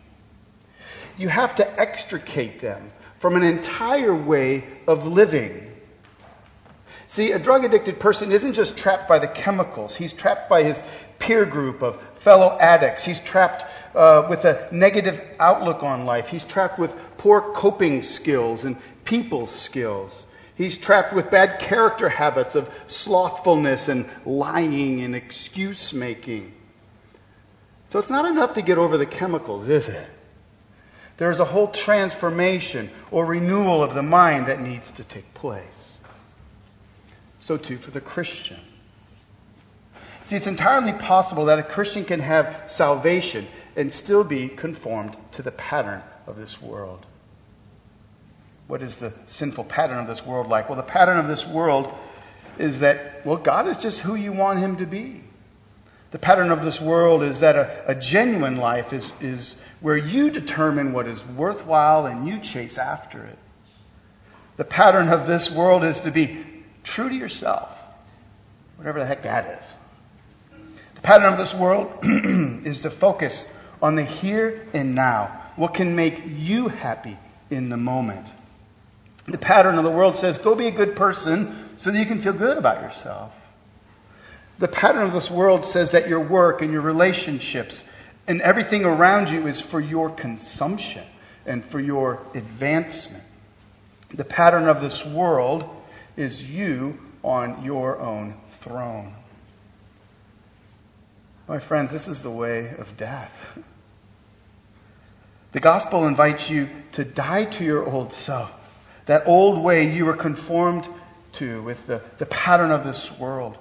You 1.17 1.29
have 1.29 1.55
to 1.55 1.79
extricate 1.79 2.59
them 2.59 2.91
from 3.19 3.35
an 3.35 3.43
entire 3.43 4.15
way 4.15 4.63
of 4.87 5.07
living. 5.07 5.63
See, 7.07 7.31
a 7.31 7.39
drug 7.39 7.63
addicted 7.63 7.99
person 7.99 8.31
isn't 8.31 8.53
just 8.53 8.77
trapped 8.77 9.07
by 9.07 9.19
the 9.19 9.27
chemicals, 9.27 9.95
he's 9.95 10.13
trapped 10.13 10.49
by 10.49 10.63
his 10.63 10.83
peer 11.19 11.45
group 11.45 11.81
of 11.81 12.01
fellow 12.15 12.57
addicts. 12.59 13.03
He's 13.03 13.19
trapped 13.19 13.65
uh, 13.95 14.27
with 14.29 14.43
a 14.43 14.67
negative 14.71 15.23
outlook 15.39 15.83
on 15.83 16.05
life. 16.05 16.27
He's 16.27 16.43
trapped 16.43 16.77
with 16.77 16.95
poor 17.17 17.41
coping 17.53 18.03
skills 18.03 18.65
and 18.65 18.75
people 19.05 19.45
skills. 19.45 20.25
He's 20.55 20.77
trapped 20.77 21.13
with 21.13 21.31
bad 21.31 21.59
character 21.59 22.09
habits 22.09 22.55
of 22.55 22.69
slothfulness 22.87 23.89
and 23.89 24.09
lying 24.25 25.01
and 25.01 25.15
excuse 25.15 25.93
making. 25.93 26.53
So 27.89 27.99
it's 27.99 28.09
not 28.09 28.25
enough 28.25 28.53
to 28.55 28.61
get 28.61 28.77
over 28.77 28.97
the 28.97 29.05
chemicals, 29.05 29.67
is 29.67 29.87
it? 29.87 30.07
There's 31.17 31.39
a 31.39 31.45
whole 31.45 31.69
transformation 31.69 32.91
or 33.11 33.25
renewal 33.25 33.81
of 33.81 33.95
the 33.95 34.03
mind 34.03 34.47
that 34.47 34.61
needs 34.61 34.91
to 34.91 35.03
take 35.03 35.33
place. 35.33 35.95
So, 37.39 37.57
too, 37.57 37.77
for 37.77 37.91
the 37.91 38.01
Christian. 38.01 38.59
See, 40.23 40.35
it's 40.35 40.47
entirely 40.47 40.93
possible 40.93 41.45
that 41.45 41.59
a 41.59 41.63
Christian 41.63 42.03
can 42.03 42.19
have 42.19 42.63
salvation 42.67 43.47
and 43.75 43.91
still 43.91 44.23
be 44.23 44.49
conformed 44.49 45.15
to 45.31 45.41
the 45.41 45.51
pattern 45.51 46.03
of 46.27 46.35
this 46.35 46.61
world. 46.61 47.05
What 48.67 48.81
is 48.81 48.97
the 48.97 49.13
sinful 49.25 49.63
pattern 49.63 49.97
of 49.97 50.07
this 50.07 50.25
world 50.25 50.49
like? 50.49 50.67
Well, 50.67 50.75
the 50.75 50.83
pattern 50.83 51.17
of 51.17 51.27
this 51.29 51.47
world 51.47 51.93
is 52.57 52.81
that, 52.81 53.25
well, 53.25 53.37
God 53.37 53.67
is 53.67 53.77
just 53.77 54.01
who 54.01 54.15
you 54.15 54.33
want 54.33 54.59
Him 54.59 54.75
to 54.77 54.85
be. 54.85 55.23
The 56.11 56.19
pattern 56.19 56.51
of 56.51 56.63
this 56.63 56.79
world 56.79 57.21
is 57.23 57.41
that 57.41 57.55
a, 57.55 57.91
a 57.91 57.95
genuine 57.95 58.57
life 58.57 58.93
is, 58.93 59.11
is 59.19 59.55
where 59.81 59.97
you 59.97 60.29
determine 60.29 60.93
what 60.93 61.07
is 61.07 61.25
worthwhile 61.25 62.05
and 62.05 62.27
you 62.27 62.39
chase 62.39 62.77
after 62.77 63.23
it. 63.23 63.37
The 64.55 64.65
pattern 64.65 65.09
of 65.09 65.27
this 65.27 65.51
world 65.51 65.83
is 65.83 66.01
to 66.01 66.11
be 66.11 66.43
true 66.83 67.09
to 67.09 67.15
yourself, 67.15 67.83
whatever 68.77 68.99
the 68.99 69.05
heck 69.05 69.23
that 69.23 69.61
is. 69.61 70.57
The 70.95 71.01
pattern 71.01 71.31
of 71.31 71.37
this 71.37 71.53
world 71.53 71.91
is 72.03 72.81
to 72.81 72.89
focus 72.89 73.45
on 73.81 73.95
the 73.95 74.03
here 74.03 74.67
and 74.73 74.95
now, 74.95 75.43
what 75.55 75.73
can 75.73 75.95
make 75.95 76.23
you 76.37 76.69
happy 76.69 77.17
in 77.49 77.69
the 77.69 77.77
moment. 77.77 78.31
The 79.27 79.37
pattern 79.37 79.77
of 79.77 79.83
the 79.83 79.91
world 79.91 80.15
says, 80.15 80.37
go 80.37 80.55
be 80.55 80.67
a 80.67 80.71
good 80.71 80.95
person 80.95 81.69
so 81.77 81.91
that 81.91 81.99
you 81.99 82.05
can 82.05 82.19
feel 82.19 82.33
good 82.33 82.57
about 82.57 82.81
yourself. 82.81 83.31
The 84.59 84.67
pattern 84.67 85.03
of 85.03 85.13
this 85.13 85.29
world 85.29 85.63
says 85.63 85.91
that 85.91 86.07
your 86.07 86.19
work 86.19 86.61
and 86.61 86.71
your 86.71 86.81
relationships 86.81 87.83
and 88.27 88.41
everything 88.41 88.85
around 88.85 89.29
you 89.29 89.47
is 89.47 89.61
for 89.61 89.79
your 89.79 90.09
consumption 90.09 91.03
and 91.45 91.63
for 91.63 91.79
your 91.79 92.19
advancement. 92.33 93.23
The 94.13 94.25
pattern 94.25 94.67
of 94.67 94.81
this 94.81 95.05
world 95.05 95.69
is 96.15 96.49
you 96.49 96.99
on 97.23 97.63
your 97.63 97.99
own 97.99 98.35
throne. 98.47 99.13
My 101.47 101.59
friends, 101.59 101.91
this 101.91 102.07
is 102.07 102.23
the 102.23 102.31
way 102.31 102.75
of 102.77 102.97
death. 102.97 103.57
The 105.53 105.59
gospel 105.59 106.07
invites 106.07 106.49
you 106.49 106.69
to 106.93 107.05
die 107.05 107.45
to 107.45 107.63
your 107.63 107.85
old 107.85 108.11
self 108.11 108.53
that 109.07 109.25
old 109.25 109.57
way 109.57 109.89
you 109.89 110.05
were 110.05 110.15
conformed 110.15 110.87
to 111.33 111.61
with 111.63 111.87
the, 111.87 112.01
the 112.17 112.25
pattern 112.25 112.71
of 112.71 112.83
this 112.83 113.17
world. 113.17 113.57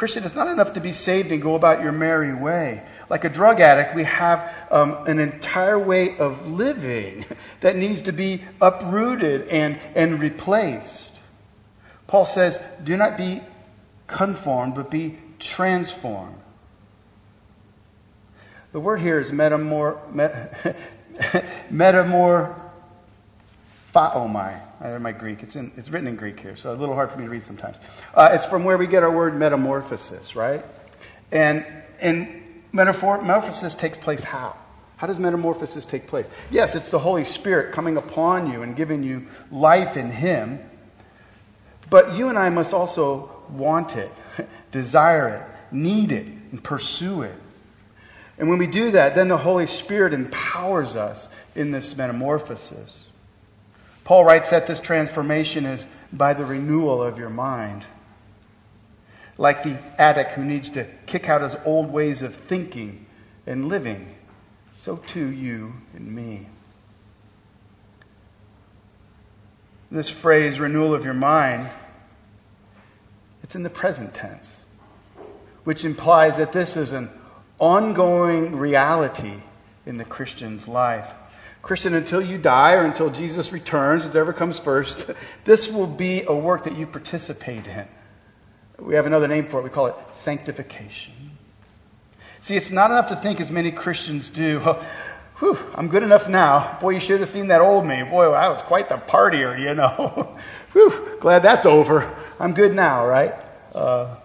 Christian, 0.00 0.24
it's 0.24 0.34
not 0.34 0.48
enough 0.48 0.72
to 0.72 0.80
be 0.80 0.94
saved 0.94 1.30
and 1.30 1.42
go 1.42 1.56
about 1.56 1.82
your 1.82 1.92
merry 1.92 2.32
way. 2.32 2.82
Like 3.10 3.24
a 3.24 3.28
drug 3.28 3.60
addict, 3.60 3.94
we 3.94 4.04
have 4.04 4.50
um, 4.70 5.06
an 5.06 5.18
entire 5.18 5.78
way 5.78 6.16
of 6.16 6.50
living 6.50 7.26
that 7.60 7.76
needs 7.76 8.00
to 8.02 8.12
be 8.12 8.42
uprooted 8.62 9.48
and, 9.48 9.78
and 9.94 10.18
replaced. 10.18 11.12
Paul 12.06 12.24
says, 12.24 12.58
Do 12.82 12.96
not 12.96 13.18
be 13.18 13.42
conformed, 14.06 14.74
but 14.74 14.90
be 14.90 15.18
transformed. 15.38 16.40
The 18.72 18.80
word 18.80 19.00
here 19.00 19.20
is 19.20 19.30
metamor, 19.30 20.14
met, 20.14 20.64
metamor, 21.70 22.58
Oh 23.94 24.26
my, 24.26 24.62
I 24.80 24.96
my 24.98 25.12
Greek. 25.12 25.42
It's, 25.42 25.56
in, 25.56 25.72
it's 25.76 25.90
written 25.90 26.08
in 26.08 26.16
Greek 26.16 26.40
here, 26.40 26.56
so 26.56 26.72
a 26.72 26.74
little 26.74 26.94
hard 26.94 27.10
for 27.10 27.18
me 27.18 27.24
to 27.24 27.30
read 27.30 27.44
sometimes. 27.44 27.80
Uh, 28.14 28.30
it's 28.32 28.46
from 28.46 28.64
where 28.64 28.78
we 28.78 28.86
get 28.86 29.02
our 29.02 29.10
word 29.10 29.36
metamorphosis, 29.36 30.34
right? 30.34 30.64
And, 31.30 31.66
and 32.00 32.42
metamorphosis 32.72 33.74
takes 33.74 33.98
place 33.98 34.22
how? 34.22 34.56
How 34.96 35.06
does 35.06 35.18
metamorphosis 35.18 35.86
take 35.86 36.06
place? 36.06 36.28
Yes, 36.50 36.74
it's 36.74 36.90
the 36.90 36.98
Holy 36.98 37.24
Spirit 37.24 37.72
coming 37.72 37.96
upon 37.96 38.50
you 38.50 38.62
and 38.62 38.74
giving 38.74 39.02
you 39.02 39.26
life 39.50 39.96
in 39.96 40.10
Him. 40.10 40.60
But 41.90 42.14
you 42.14 42.28
and 42.28 42.38
I 42.38 42.48
must 42.48 42.72
also 42.72 43.30
want 43.50 43.96
it, 43.96 44.12
desire 44.70 45.28
it, 45.28 45.74
need 45.74 46.12
it, 46.12 46.26
and 46.26 46.62
pursue 46.62 47.22
it. 47.22 47.34
And 48.38 48.48
when 48.48 48.58
we 48.58 48.66
do 48.66 48.92
that, 48.92 49.14
then 49.14 49.28
the 49.28 49.36
Holy 49.36 49.66
Spirit 49.66 50.14
empowers 50.14 50.96
us 50.96 51.28
in 51.54 51.70
this 51.70 51.96
metamorphosis. 51.96 53.04
Paul 54.04 54.24
writes 54.24 54.50
that 54.50 54.66
this 54.66 54.80
transformation 54.80 55.66
is 55.66 55.86
by 56.12 56.34
the 56.34 56.44
renewal 56.44 57.02
of 57.02 57.18
your 57.18 57.30
mind. 57.30 57.84
Like 59.38 59.62
the 59.62 59.78
addict 59.98 60.32
who 60.32 60.44
needs 60.44 60.70
to 60.70 60.86
kick 61.06 61.28
out 61.28 61.42
his 61.42 61.56
old 61.64 61.90
ways 61.92 62.22
of 62.22 62.34
thinking 62.34 63.06
and 63.46 63.68
living, 63.68 64.14
so 64.76 64.96
too 64.96 65.30
you 65.30 65.74
and 65.94 66.14
me. 66.14 66.46
This 69.90 70.08
phrase, 70.08 70.60
renewal 70.60 70.94
of 70.94 71.04
your 71.04 71.14
mind, 71.14 71.68
it's 73.42 73.56
in 73.56 73.62
the 73.64 73.70
present 73.70 74.14
tense, 74.14 74.56
which 75.64 75.84
implies 75.84 76.36
that 76.36 76.52
this 76.52 76.76
is 76.76 76.92
an 76.92 77.10
ongoing 77.58 78.56
reality 78.56 79.34
in 79.86 79.96
the 79.96 80.04
Christian's 80.04 80.68
life. 80.68 81.12
Christian, 81.62 81.94
until 81.94 82.22
you 82.22 82.38
die 82.38 82.74
or 82.74 82.84
until 82.84 83.10
Jesus 83.10 83.52
returns, 83.52 84.04
whichever 84.04 84.32
comes 84.32 84.58
first, 84.58 85.10
this 85.44 85.70
will 85.70 85.86
be 85.86 86.22
a 86.22 86.34
work 86.34 86.64
that 86.64 86.76
you 86.76 86.86
participate 86.86 87.66
in. 87.66 87.86
We 88.78 88.94
have 88.94 89.06
another 89.06 89.28
name 89.28 89.46
for 89.46 89.60
it. 89.60 89.64
We 89.64 89.70
call 89.70 89.86
it 89.86 89.94
sanctification. 90.12 91.12
See, 92.40 92.56
it's 92.56 92.70
not 92.70 92.90
enough 92.90 93.08
to 93.08 93.16
think, 93.16 93.40
as 93.40 93.50
many 93.50 93.70
Christians 93.70 94.30
do, 94.30 94.58
whew, 95.38 95.58
I'm 95.74 95.88
good 95.88 96.02
enough 96.02 96.28
now. 96.28 96.78
Boy, 96.80 96.90
you 96.90 97.00
should 97.00 97.20
have 97.20 97.28
seen 97.28 97.48
that 97.48 97.60
old 97.60 97.84
me. 97.84 98.02
Boy, 98.02 98.30
I 98.30 98.48
was 98.48 98.62
quite 98.62 98.88
the 98.88 98.96
partier, 98.96 99.58
you 99.60 99.74
know. 99.74 100.34
whew, 100.72 101.18
glad 101.20 101.40
that's 101.42 101.66
over. 101.66 102.10
I'm 102.38 102.54
good 102.54 102.74
now, 102.74 103.06
right? 103.06 103.34
Uh, 103.74 104.16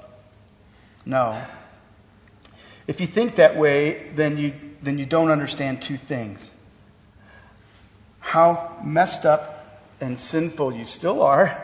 no. 1.05 1.41
If 2.87 3.01
you 3.01 3.07
think 3.07 3.35
that 3.35 3.57
way, 3.57 4.09
then 4.15 4.37
you, 4.37 4.53
then 4.81 4.97
you 4.97 5.05
don't 5.05 5.31
understand 5.31 5.81
two 5.81 5.97
things 5.97 6.49
how 8.25 8.75
messed 8.83 9.23
up 9.23 9.79
and 10.01 10.19
sinful 10.19 10.73
you 10.73 10.83
still 10.83 11.21
are, 11.21 11.63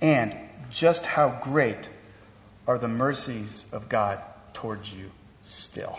and 0.00 0.32
just 0.70 1.04
how 1.04 1.40
great 1.42 1.88
are 2.68 2.78
the 2.78 2.86
mercies 2.86 3.66
of 3.72 3.88
God 3.88 4.20
towards 4.54 4.94
you 4.94 5.10
still. 5.42 5.98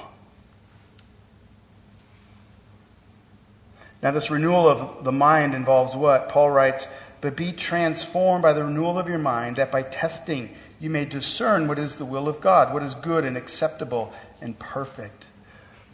Now, 4.02 4.12
this 4.12 4.32
renewal 4.32 4.70
of 4.70 5.04
the 5.04 5.12
mind 5.12 5.54
involves 5.54 5.98
what? 5.98 6.30
Paul 6.30 6.52
writes, 6.52 6.88
But 7.20 7.36
be 7.36 7.52
transformed 7.52 8.42
by 8.42 8.54
the 8.54 8.64
renewal 8.64 8.98
of 8.98 9.10
your 9.10 9.20
mind, 9.20 9.58
that 9.58 9.70
by 9.70 9.84
testing 9.84 10.50
you 10.80 10.90
may 10.90 11.04
discern 11.04 11.68
what 11.68 11.78
is 11.78 11.98
the 11.98 12.06
will 12.06 12.30
of 12.30 12.40
God, 12.40 12.74
what 12.74 12.84
is 12.84 12.96
good 12.96 13.26
and 13.26 13.36
acceptable 13.36 14.14
and 14.40 14.58
perfect. 14.58 15.28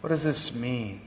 What 0.00 0.10
does 0.10 0.22
this 0.22 0.54
mean? 0.54 1.00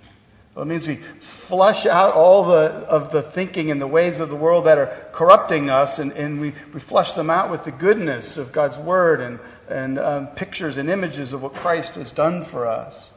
Well, 0.56 0.64
it 0.64 0.68
means 0.68 0.88
we 0.88 0.98
flush 0.98 1.88
out 1.88 2.14
all 2.14 2.46
the, 2.46 2.70
of 2.88 3.12
the 3.12 3.24
thinking 3.24 3.72
and 3.72 3.82
the 3.82 3.88
ways 3.88 4.20
of 4.20 4.30
the 4.30 4.36
world 4.36 4.66
that 4.66 4.78
are 4.78 4.96
corrupting 5.12 5.72
us, 5.72 5.98
and, 5.98 6.12
and 6.12 6.40
we, 6.40 6.54
we 6.74 6.80
flush 6.80 7.14
them 7.14 7.32
out 7.32 7.50
with 7.50 7.64
the 7.64 7.72
goodness 7.72 8.38
of 8.38 8.52
God's 8.52 8.78
Word 8.78 9.20
and, 9.20 9.40
and 9.68 9.98
um, 9.98 10.28
pictures 10.28 10.78
and 10.78 10.92
images 10.92 11.34
of 11.34 11.42
what 11.42 11.56
Christ 11.56 11.96
has 11.96 12.14
done 12.14 12.46
for 12.46 12.68
us. 12.68 13.10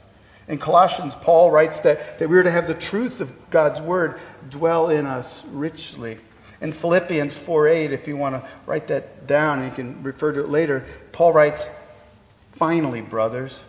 In 0.49 0.59
Colossians, 0.59 1.15
Paul 1.15 1.51
writes 1.51 1.81
that, 1.81 2.19
that 2.19 2.29
we 2.29 2.39
are 2.39 2.43
to 2.43 2.51
have 2.51 2.69
the 2.69 2.75
truth 2.75 3.21
of 3.21 3.51
God's 3.51 3.83
Word 3.83 4.19
dwell 4.49 4.89
in 4.89 5.05
us 5.05 5.45
richly. 5.51 6.19
In 6.63 6.73
Philippians 6.73 7.35
4 7.35 7.69
8, 7.69 7.93
if 7.93 8.09
you 8.09 8.17
want 8.17 8.37
to 8.37 8.49
write 8.65 8.87
that 8.87 9.27
down, 9.27 9.63
you 9.63 9.71
can 9.71 10.03
refer 10.03 10.33
to 10.33 10.41
it 10.41 10.49
later, 10.49 10.87
Paul 11.13 11.35
writes, 11.35 11.69
Finally, 12.53 13.03
brothers, 13.03 13.61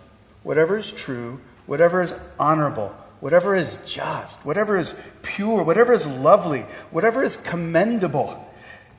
whatever 0.43 0.77
is 0.77 0.89
true, 0.93 1.41
whatever 1.65 2.01
is 2.01 2.13
honorable, 2.39 2.95
whatever 3.19 3.55
is 3.55 3.79
just, 3.85 4.45
whatever 4.45 4.77
is 4.77 4.95
pure, 5.21 5.63
whatever 5.63 5.93
is 5.93 6.05
lovely, 6.07 6.65
whatever 6.91 7.23
is 7.23 7.37
commendable, 7.37 8.45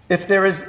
if 0.09 0.27
there 0.27 0.45
is 0.45 0.69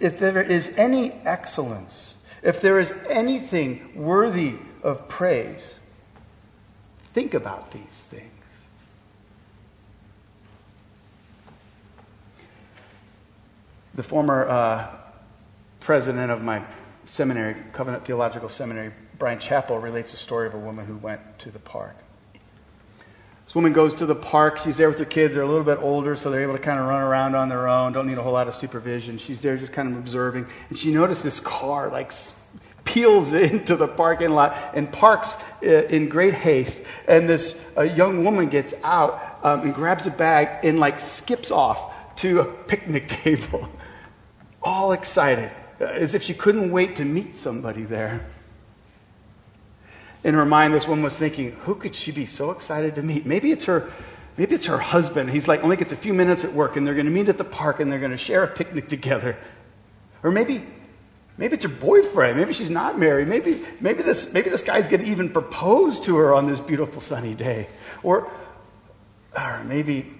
if 0.00 0.18
there 0.18 0.42
is 0.42 0.74
any 0.76 1.12
excellence, 1.24 2.14
if 2.42 2.60
there 2.60 2.78
is 2.78 2.92
anything 3.08 3.92
worthy 3.94 4.54
of 4.82 5.08
praise, 5.08 5.74
think 7.12 7.32
about 7.32 7.70
these 7.70 8.06
things. 8.10 8.30
The 13.94 14.02
former 14.02 14.48
uh, 14.48 14.88
president 15.78 16.32
of 16.32 16.42
my 16.42 16.62
seminary, 17.04 17.54
Covenant 17.72 18.04
Theological 18.04 18.48
Seminary, 18.48 18.92
Bryan 19.18 19.38
Chapell, 19.38 19.80
relates 19.80 20.12
a 20.12 20.16
story 20.16 20.48
of 20.48 20.54
a 20.54 20.58
woman 20.58 20.84
who 20.84 20.96
went 20.96 21.38
to 21.38 21.50
the 21.50 21.60
park. 21.60 21.94
This 23.44 23.54
woman 23.54 23.72
goes 23.72 23.94
to 23.94 24.06
the 24.06 24.14
park. 24.14 24.58
She's 24.58 24.78
there 24.78 24.88
with 24.88 24.98
her 24.98 25.04
kids. 25.04 25.34
They're 25.34 25.42
a 25.42 25.48
little 25.48 25.64
bit 25.64 25.78
older, 25.78 26.16
so 26.16 26.30
they're 26.30 26.42
able 26.42 26.56
to 26.56 26.62
kind 26.62 26.80
of 26.80 26.86
run 26.86 27.02
around 27.02 27.34
on 27.34 27.48
their 27.48 27.68
own. 27.68 27.92
Don't 27.92 28.06
need 28.06 28.18
a 28.18 28.22
whole 28.22 28.32
lot 28.32 28.48
of 28.48 28.54
supervision. 28.54 29.18
She's 29.18 29.42
there 29.42 29.56
just 29.56 29.72
kind 29.72 29.92
of 29.92 29.98
observing. 29.98 30.46
And 30.70 30.78
she 30.78 30.92
noticed 30.92 31.22
this 31.22 31.40
car 31.40 31.90
like 31.90 32.12
peels 32.84 33.32
into 33.34 33.76
the 33.76 33.88
parking 33.88 34.30
lot 34.30 34.56
and 34.74 34.90
parks 34.90 35.36
uh, 35.62 35.84
in 35.86 36.08
great 36.08 36.34
haste. 36.34 36.82
And 37.06 37.28
this 37.28 37.58
uh, 37.76 37.82
young 37.82 38.24
woman 38.24 38.48
gets 38.48 38.72
out 38.82 39.38
um, 39.42 39.60
and 39.60 39.74
grabs 39.74 40.06
a 40.06 40.10
bag 40.10 40.64
and 40.64 40.80
like 40.80 40.98
skips 40.98 41.50
off 41.50 41.92
to 42.16 42.40
a 42.40 42.44
picnic 42.44 43.08
table, 43.22 43.68
all 44.62 44.92
excited, 44.92 45.50
uh, 45.80 45.84
as 45.84 46.14
if 46.14 46.22
she 46.22 46.32
couldn't 46.32 46.70
wait 46.70 46.96
to 46.96 47.04
meet 47.04 47.36
somebody 47.36 47.82
there 47.82 48.26
in 50.24 50.34
her 50.34 50.46
mind, 50.46 50.72
this 50.72 50.88
woman 50.88 51.04
was 51.04 51.16
thinking, 51.16 51.52
who 51.60 51.74
could 51.74 51.94
she 51.94 52.10
be 52.10 52.24
so 52.24 52.50
excited 52.50 52.94
to 52.94 53.02
meet? 53.02 53.26
Maybe 53.26 53.52
it's 53.52 53.64
her, 53.64 53.92
maybe 54.38 54.54
it's 54.54 54.64
her 54.64 54.78
husband. 54.78 55.30
He's 55.30 55.46
like 55.46 55.62
only 55.62 55.76
gets 55.76 55.92
a 55.92 55.96
few 55.96 56.14
minutes 56.14 56.44
at 56.44 56.52
work 56.52 56.76
and 56.76 56.86
they're 56.86 56.94
going 56.94 57.06
to 57.06 57.12
meet 57.12 57.28
at 57.28 57.36
the 57.36 57.44
park 57.44 57.78
and 57.78 57.92
they're 57.92 58.00
going 58.00 58.10
to 58.10 58.16
share 58.16 58.42
a 58.42 58.48
picnic 58.48 58.88
together. 58.88 59.36
Or 60.22 60.30
maybe, 60.30 60.66
maybe 61.36 61.54
it's 61.54 61.64
her 61.64 61.70
boyfriend. 61.70 62.38
Maybe 62.38 62.54
she's 62.54 62.70
not 62.70 62.98
married. 62.98 63.28
Maybe, 63.28 63.62
maybe 63.82 64.02
this, 64.02 64.32
maybe 64.32 64.48
this 64.48 64.62
guy's 64.62 64.88
going 64.88 65.04
to 65.04 65.10
even 65.10 65.28
propose 65.28 66.00
to 66.00 66.16
her 66.16 66.32
on 66.32 66.46
this 66.46 66.60
beautiful 66.60 67.02
sunny 67.02 67.34
day. 67.34 67.68
Or, 68.02 68.30
or 69.36 69.62
maybe, 69.64 70.10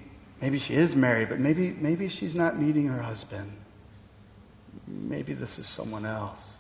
maybe 0.43 0.59
she 0.59 0.75
is 0.75 0.95
married, 0.95 1.31
but 1.31 1.41
maybe, 1.41 1.75
maybe 1.81 2.09
she's 2.09 2.35
not 2.35 2.61
meeting 2.61 2.89
her 2.89 3.01
husband. 3.01 3.51
Maybe 4.87 5.33
this 5.33 5.59
is 5.59 5.67
someone 5.67 6.05
else. 6.05 6.54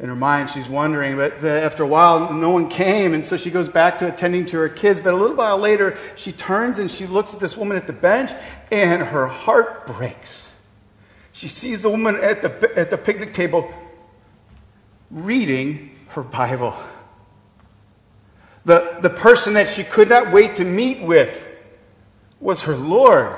In 0.00 0.08
her 0.08 0.16
mind, 0.16 0.48
she's 0.48 0.68
wondering, 0.68 1.16
but 1.16 1.42
the, 1.42 1.62
after 1.62 1.82
a 1.82 1.86
while, 1.86 2.32
no 2.32 2.48
one 2.48 2.70
came, 2.70 3.12
and 3.12 3.22
so 3.22 3.36
she 3.36 3.50
goes 3.50 3.68
back 3.68 3.98
to 3.98 4.08
attending 4.08 4.46
to 4.46 4.56
her 4.56 4.70
kids. 4.70 4.98
But 4.98 5.12
a 5.12 5.16
little 5.16 5.36
while 5.36 5.58
later, 5.58 5.98
she 6.16 6.32
turns 6.32 6.78
and 6.78 6.90
she 6.90 7.06
looks 7.06 7.34
at 7.34 7.40
this 7.40 7.54
woman 7.54 7.76
at 7.76 7.86
the 7.86 7.92
bench, 7.92 8.30
and 8.70 9.02
her 9.02 9.26
heart 9.26 9.86
breaks. 9.86 10.48
She 11.32 11.48
sees 11.48 11.82
the 11.82 11.90
woman 11.90 12.16
at 12.16 12.40
the, 12.40 12.78
at 12.78 12.88
the 12.88 12.96
picnic 12.96 13.34
table 13.34 13.70
reading 15.10 15.94
her 16.08 16.22
Bible. 16.22 16.74
The, 18.64 18.98
the 19.02 19.10
person 19.10 19.54
that 19.54 19.68
she 19.68 19.84
could 19.84 20.08
not 20.08 20.32
wait 20.32 20.56
to 20.56 20.64
meet 20.64 21.02
with 21.02 21.46
was 22.40 22.62
her 22.62 22.76
Lord. 22.76 23.36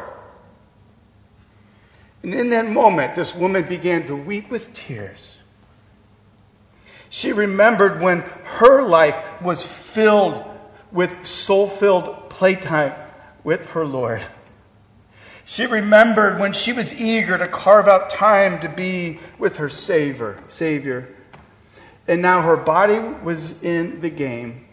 And 2.22 2.32
in 2.32 2.50
that 2.50 2.66
moment, 2.66 3.16
this 3.16 3.34
woman 3.34 3.64
began 3.64 4.06
to 4.06 4.14
weep 4.14 4.48
with 4.48 4.72
tears. 4.74 5.31
She 7.12 7.34
remembered 7.34 8.00
when 8.00 8.20
her 8.20 8.80
life 8.80 9.42
was 9.42 9.62
filled 9.62 10.42
with 10.90 11.26
soul 11.26 11.68
filled 11.68 12.30
playtime 12.30 12.94
with 13.44 13.66
her 13.72 13.84
Lord. 13.84 14.22
She 15.44 15.66
remembered 15.66 16.40
when 16.40 16.54
she 16.54 16.72
was 16.72 16.98
eager 16.98 17.36
to 17.36 17.48
carve 17.48 17.86
out 17.86 18.08
time 18.08 18.60
to 18.60 18.68
be 18.70 19.18
with 19.38 19.56
her 19.56 19.68
Savior, 19.68 20.42
Savior. 20.48 21.14
And 22.08 22.22
now 22.22 22.40
her 22.40 22.56
body 22.56 22.98
was 22.98 23.62
in 23.62 24.00
the 24.00 24.08
game, 24.08 24.64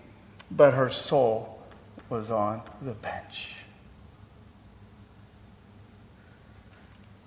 but 0.49 0.73
her 0.73 0.89
soul 0.89 1.62
was 2.08 2.32
on 2.32 2.62
the 2.82 2.93
bench. 2.93 3.56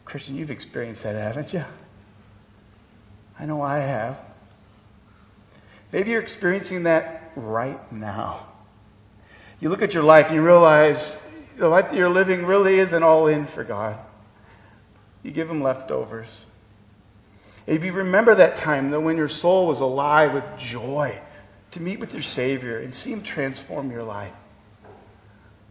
Christian, 0.06 0.36
you've 0.36 0.50
experienced 0.50 1.02
that, 1.02 1.16
haven't 1.16 1.52
you? 1.52 1.66
I 3.38 3.44
know 3.44 3.60
I 3.60 3.80
have. 3.80 4.31
Maybe 5.92 6.10
you're 6.10 6.22
experiencing 6.22 6.84
that 6.84 7.32
right 7.36 7.92
now. 7.92 8.46
You 9.60 9.68
look 9.68 9.82
at 9.82 9.94
your 9.94 10.02
life 10.02 10.26
and 10.26 10.36
you 10.36 10.42
realize 10.42 11.18
the 11.56 11.68
life 11.68 11.90
that 11.90 11.96
you're 11.96 12.08
living 12.08 12.46
really 12.46 12.78
isn't 12.78 13.02
all 13.02 13.26
in 13.26 13.46
for 13.46 13.62
God. 13.62 13.98
You 15.22 15.30
give 15.30 15.50
Him 15.50 15.62
leftovers. 15.62 16.38
If 17.66 17.84
you 17.84 17.92
remember 17.92 18.34
that 18.34 18.56
time, 18.56 18.90
though, 18.90 19.00
when 19.00 19.16
your 19.16 19.28
soul 19.28 19.68
was 19.68 19.80
alive 19.80 20.34
with 20.34 20.44
joy 20.58 21.16
to 21.70 21.80
meet 21.80 22.00
with 22.00 22.12
your 22.12 22.22
Savior 22.22 22.78
and 22.78 22.92
see 22.94 23.12
Him 23.12 23.22
transform 23.22 23.90
your 23.90 24.02
life, 24.02 24.32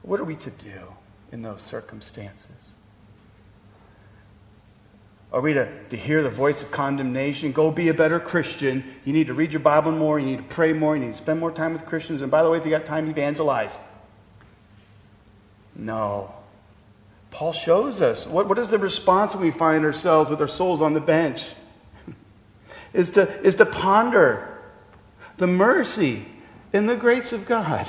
what 0.03 0.19
are 0.19 0.23
we 0.23 0.35
to 0.37 0.51
do 0.51 0.93
in 1.31 1.41
those 1.41 1.61
circumstances? 1.61 2.60
Are 5.31 5.39
we 5.39 5.53
to, 5.53 5.69
to 5.89 5.95
hear 5.95 6.21
the 6.23 6.29
voice 6.29 6.61
of 6.61 6.71
condemnation? 6.71 7.53
Go 7.53 7.71
be 7.71 7.87
a 7.87 7.93
better 7.93 8.19
Christian. 8.19 8.83
You 9.05 9.13
need 9.13 9.27
to 9.27 9.33
read 9.33 9.53
your 9.53 9.61
Bible 9.61 9.91
more. 9.91 10.19
You 10.19 10.25
need 10.25 10.37
to 10.37 10.43
pray 10.43 10.73
more. 10.73 10.95
You 10.95 11.05
need 11.05 11.11
to 11.13 11.17
spend 11.17 11.39
more 11.39 11.51
time 11.51 11.71
with 11.71 11.85
Christians. 11.85 12.21
And 12.21 12.29
by 12.29 12.43
the 12.43 12.49
way, 12.49 12.57
if 12.57 12.65
you 12.65 12.71
got 12.71 12.85
time, 12.85 13.09
evangelize. 13.09 13.77
No. 15.73 16.33
Paul 17.31 17.53
shows 17.53 18.01
us. 18.01 18.27
What, 18.27 18.49
what 18.49 18.57
is 18.57 18.71
the 18.71 18.77
response 18.77 19.33
when 19.33 19.43
we 19.43 19.51
find 19.51 19.85
ourselves 19.85 20.29
with 20.29 20.41
our 20.41 20.49
souls 20.49 20.81
on 20.81 20.93
the 20.93 20.99
bench? 20.99 21.49
is, 22.93 23.11
to, 23.11 23.41
is 23.41 23.55
to 23.55 23.65
ponder 23.65 24.59
the 25.37 25.47
mercy 25.47 26.25
and 26.73 26.89
the 26.89 26.97
grace 26.97 27.31
of 27.31 27.45
God 27.45 27.87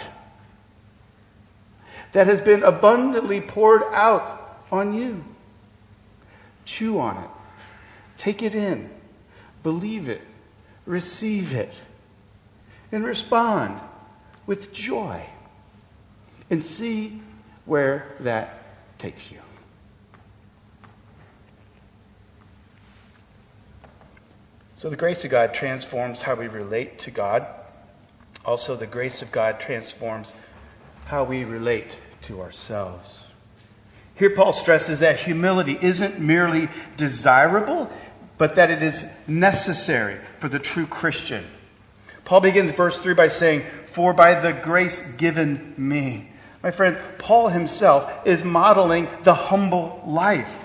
that 2.12 2.28
has 2.28 2.40
been 2.40 2.62
abundantly 2.62 3.40
poured 3.40 3.82
out 3.92 4.60
on 4.70 4.94
you. 4.94 5.24
Chew 6.64 6.98
on 6.98 7.16
it. 7.22 7.30
Take 8.16 8.42
it 8.42 8.54
in. 8.54 8.90
Believe 9.62 10.08
it. 10.08 10.22
Receive 10.86 11.54
it. 11.54 11.74
And 12.90 13.04
respond 13.04 13.80
with 14.46 14.72
joy. 14.72 15.24
And 16.50 16.62
see 16.62 17.20
where 17.64 18.14
that 18.20 18.98
takes 18.98 19.30
you. 19.30 19.38
So, 24.76 24.90
the 24.90 24.96
grace 24.96 25.24
of 25.24 25.30
God 25.30 25.54
transforms 25.54 26.22
how 26.22 26.34
we 26.34 26.48
relate 26.48 26.98
to 27.00 27.12
God. 27.12 27.46
Also, 28.44 28.74
the 28.74 28.86
grace 28.86 29.22
of 29.22 29.30
God 29.30 29.60
transforms 29.60 30.32
how 31.04 31.22
we 31.22 31.44
relate 31.44 31.96
to 32.22 32.40
ourselves. 32.40 33.21
Here, 34.14 34.30
Paul 34.30 34.52
stresses 34.52 35.00
that 35.00 35.18
humility 35.18 35.78
isn't 35.80 36.20
merely 36.20 36.68
desirable, 36.96 37.90
but 38.38 38.56
that 38.56 38.70
it 38.70 38.82
is 38.82 39.06
necessary 39.26 40.18
for 40.38 40.48
the 40.48 40.58
true 40.58 40.86
Christian. 40.86 41.44
Paul 42.24 42.40
begins 42.40 42.72
verse 42.72 42.98
3 42.98 43.14
by 43.14 43.28
saying, 43.28 43.64
For 43.86 44.12
by 44.12 44.38
the 44.38 44.52
grace 44.52 45.00
given 45.16 45.74
me. 45.76 46.30
My 46.62 46.70
friends, 46.70 46.98
Paul 47.18 47.48
himself 47.48 48.26
is 48.26 48.44
modeling 48.44 49.08
the 49.24 49.34
humble 49.34 50.02
life. 50.06 50.64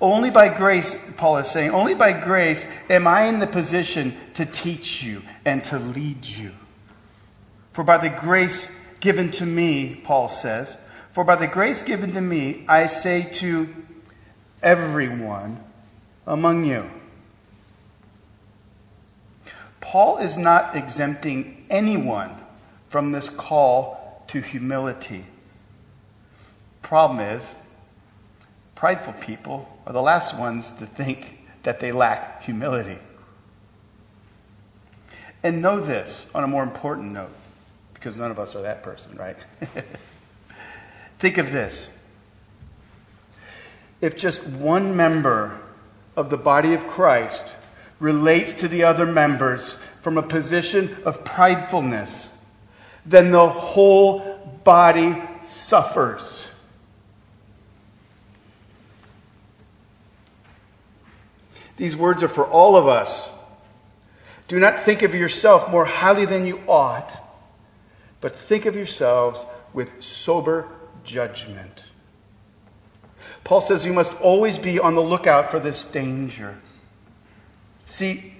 Only 0.00 0.30
by 0.30 0.48
grace, 0.48 0.96
Paul 1.16 1.38
is 1.38 1.50
saying, 1.50 1.70
only 1.70 1.94
by 1.94 2.12
grace 2.12 2.66
am 2.90 3.06
I 3.06 3.24
in 3.24 3.38
the 3.38 3.46
position 3.46 4.14
to 4.34 4.44
teach 4.44 5.02
you 5.02 5.22
and 5.44 5.64
to 5.64 5.78
lead 5.78 6.24
you. 6.26 6.52
For 7.72 7.82
by 7.82 7.98
the 7.98 8.10
grace 8.10 8.70
given 9.00 9.30
to 9.32 9.46
me, 9.46 10.00
Paul 10.04 10.28
says, 10.28 10.76
for 11.16 11.24
by 11.24 11.34
the 11.34 11.46
grace 11.46 11.80
given 11.80 12.12
to 12.12 12.20
me, 12.20 12.62
I 12.68 12.88
say 12.88 13.22
to 13.22 13.74
everyone 14.62 15.64
among 16.26 16.66
you. 16.66 16.90
Paul 19.80 20.18
is 20.18 20.36
not 20.36 20.76
exempting 20.76 21.64
anyone 21.70 22.36
from 22.88 23.12
this 23.12 23.30
call 23.30 24.26
to 24.26 24.42
humility. 24.42 25.24
Problem 26.82 27.20
is, 27.20 27.54
prideful 28.74 29.14
people 29.14 29.80
are 29.86 29.94
the 29.94 30.02
last 30.02 30.36
ones 30.36 30.70
to 30.72 30.84
think 30.84 31.38
that 31.62 31.80
they 31.80 31.92
lack 31.92 32.42
humility. 32.42 32.98
And 35.42 35.62
know 35.62 35.80
this 35.80 36.26
on 36.34 36.44
a 36.44 36.46
more 36.46 36.62
important 36.62 37.12
note, 37.12 37.32
because 37.94 38.16
none 38.16 38.30
of 38.30 38.38
us 38.38 38.54
are 38.54 38.60
that 38.60 38.82
person, 38.82 39.16
right? 39.16 39.38
Think 41.18 41.38
of 41.38 41.52
this. 41.52 41.88
If 44.00 44.16
just 44.16 44.46
one 44.46 44.96
member 44.96 45.58
of 46.16 46.30
the 46.30 46.36
body 46.36 46.74
of 46.74 46.86
Christ 46.86 47.46
relates 47.98 48.54
to 48.54 48.68
the 48.68 48.84
other 48.84 49.06
members 49.06 49.78
from 50.02 50.18
a 50.18 50.22
position 50.22 50.96
of 51.04 51.24
pridefulness, 51.24 52.28
then 53.06 53.30
the 53.30 53.48
whole 53.48 54.60
body 54.64 55.22
suffers. 55.42 56.46
These 61.76 61.96
words 61.96 62.22
are 62.22 62.28
for 62.28 62.44
all 62.44 62.76
of 62.76 62.88
us. 62.88 63.28
Do 64.48 64.58
not 64.58 64.80
think 64.80 65.02
of 65.02 65.14
yourself 65.14 65.70
more 65.70 65.84
highly 65.84 66.24
than 66.24 66.46
you 66.46 66.62
ought, 66.66 67.16
but 68.20 68.34
think 68.34 68.66
of 68.66 68.76
yourselves 68.76 69.44
with 69.72 70.02
sober 70.02 70.66
judgment. 71.06 71.84
Paul 73.44 73.60
says 73.60 73.86
you 73.86 73.92
must 73.92 74.12
always 74.20 74.58
be 74.58 74.78
on 74.78 74.94
the 74.94 75.02
lookout 75.02 75.50
for 75.50 75.60
this 75.60 75.86
danger. 75.86 76.58
See, 77.86 78.34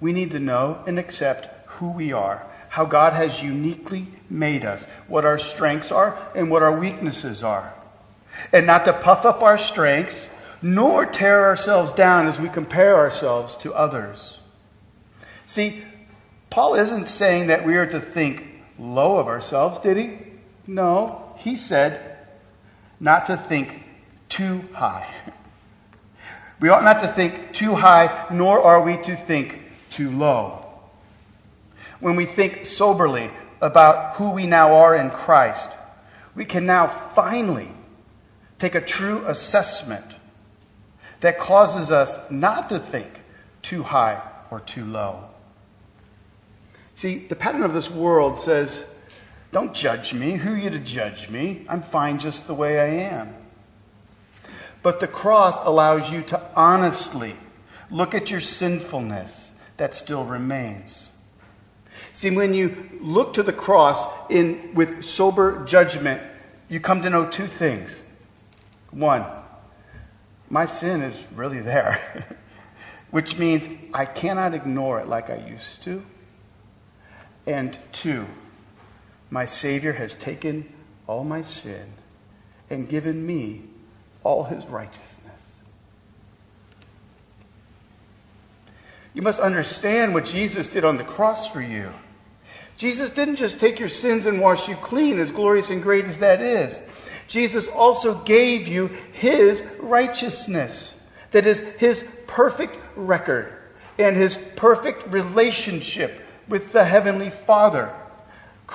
we 0.00 0.12
need 0.12 0.32
to 0.32 0.40
know 0.40 0.82
and 0.86 0.98
accept 0.98 1.68
who 1.70 1.92
we 1.92 2.12
are, 2.12 2.44
how 2.68 2.84
God 2.84 3.12
has 3.12 3.42
uniquely 3.42 4.08
made 4.28 4.64
us, 4.64 4.84
what 5.06 5.24
our 5.24 5.38
strengths 5.38 5.92
are, 5.92 6.18
and 6.34 6.50
what 6.50 6.62
our 6.62 6.76
weaknesses 6.76 7.44
are. 7.44 7.72
And 8.52 8.66
not 8.66 8.84
to 8.86 8.92
puff 8.92 9.24
up 9.24 9.42
our 9.42 9.56
strengths, 9.56 10.28
nor 10.60 11.06
tear 11.06 11.44
ourselves 11.44 11.92
down 11.92 12.26
as 12.26 12.40
we 12.40 12.48
compare 12.48 12.96
ourselves 12.96 13.56
to 13.58 13.72
others. 13.74 14.38
See, 15.46 15.82
Paul 16.50 16.74
isn't 16.74 17.06
saying 17.06 17.46
that 17.46 17.64
we 17.64 17.76
are 17.76 17.86
to 17.86 18.00
think 18.00 18.44
low 18.78 19.18
of 19.18 19.28
ourselves, 19.28 19.78
did 19.78 19.96
he? 19.96 20.18
No, 20.66 21.34
he 21.38 21.56
said 21.56 22.28
not 23.00 23.26
to 23.26 23.36
think 23.36 23.82
too 24.28 24.64
high. 24.72 25.06
We 26.60 26.68
ought 26.68 26.84
not 26.84 27.00
to 27.00 27.08
think 27.08 27.52
too 27.52 27.74
high, 27.74 28.26
nor 28.32 28.60
are 28.62 28.82
we 28.82 28.96
to 28.96 29.16
think 29.16 29.60
too 29.90 30.10
low. 30.10 30.66
When 32.00 32.16
we 32.16 32.24
think 32.24 32.64
soberly 32.64 33.30
about 33.60 34.16
who 34.16 34.30
we 34.30 34.46
now 34.46 34.74
are 34.76 34.96
in 34.96 35.10
Christ, 35.10 35.70
we 36.34 36.44
can 36.44 36.66
now 36.66 36.86
finally 36.86 37.70
take 38.58 38.74
a 38.74 38.80
true 38.80 39.24
assessment 39.26 40.04
that 41.20 41.38
causes 41.38 41.90
us 41.90 42.18
not 42.30 42.68
to 42.70 42.78
think 42.78 43.08
too 43.62 43.82
high 43.82 44.20
or 44.50 44.60
too 44.60 44.84
low. 44.84 45.24
See, 46.96 47.18
the 47.18 47.36
pattern 47.36 47.62
of 47.62 47.74
this 47.74 47.90
world 47.90 48.38
says, 48.38 48.84
Don't 49.54 49.72
judge 49.72 50.12
me. 50.12 50.32
Who 50.32 50.54
are 50.54 50.56
you 50.56 50.68
to 50.70 50.80
judge 50.80 51.30
me? 51.30 51.64
I'm 51.68 51.80
fine 51.80 52.18
just 52.18 52.48
the 52.48 52.54
way 52.54 52.80
I 52.80 53.04
am. 53.08 53.32
But 54.82 54.98
the 54.98 55.06
cross 55.06 55.56
allows 55.64 56.10
you 56.10 56.22
to 56.22 56.42
honestly 56.56 57.36
look 57.88 58.16
at 58.16 58.32
your 58.32 58.40
sinfulness 58.40 59.52
that 59.76 59.94
still 59.94 60.24
remains. 60.24 61.08
See, 62.12 62.32
when 62.32 62.52
you 62.52 62.98
look 63.00 63.34
to 63.34 63.44
the 63.44 63.52
cross 63.52 64.04
in, 64.28 64.74
with 64.74 65.04
sober 65.04 65.64
judgment, 65.66 66.20
you 66.68 66.80
come 66.80 67.02
to 67.02 67.08
know 67.08 67.28
two 67.28 67.46
things. 67.46 68.02
One, 68.90 69.24
my 70.50 70.66
sin 70.66 71.00
is 71.00 71.24
really 71.32 71.60
there, 71.60 72.26
which 73.12 73.38
means 73.38 73.68
I 73.94 74.04
cannot 74.04 74.52
ignore 74.52 74.98
it 74.98 75.06
like 75.06 75.30
I 75.30 75.36
used 75.48 75.84
to. 75.84 76.04
And 77.46 77.78
two, 77.92 78.26
my 79.30 79.46
Savior 79.46 79.92
has 79.92 80.14
taken 80.14 80.72
all 81.06 81.24
my 81.24 81.42
sin 81.42 81.92
and 82.70 82.88
given 82.88 83.24
me 83.26 83.62
all 84.22 84.44
his 84.44 84.64
righteousness. 84.66 85.22
You 89.12 89.22
must 89.22 89.40
understand 89.40 90.12
what 90.12 90.24
Jesus 90.24 90.68
did 90.68 90.84
on 90.84 90.96
the 90.96 91.04
cross 91.04 91.48
for 91.48 91.60
you. 91.60 91.90
Jesus 92.76 93.10
didn't 93.10 93.36
just 93.36 93.60
take 93.60 93.78
your 93.78 93.88
sins 93.88 94.26
and 94.26 94.40
wash 94.40 94.68
you 94.68 94.74
clean, 94.76 95.20
as 95.20 95.30
glorious 95.30 95.70
and 95.70 95.82
great 95.82 96.04
as 96.04 96.18
that 96.18 96.42
is. 96.42 96.80
Jesus 97.28 97.68
also 97.68 98.14
gave 98.24 98.66
you 98.66 98.88
his 99.12 99.64
righteousness. 99.78 100.94
That 101.30 101.46
is, 101.46 101.60
his 101.78 102.10
perfect 102.26 102.76
record 102.96 103.52
and 103.98 104.16
his 104.16 104.36
perfect 104.56 105.06
relationship 105.08 106.20
with 106.48 106.72
the 106.72 106.84
Heavenly 106.84 107.30
Father. 107.30 107.94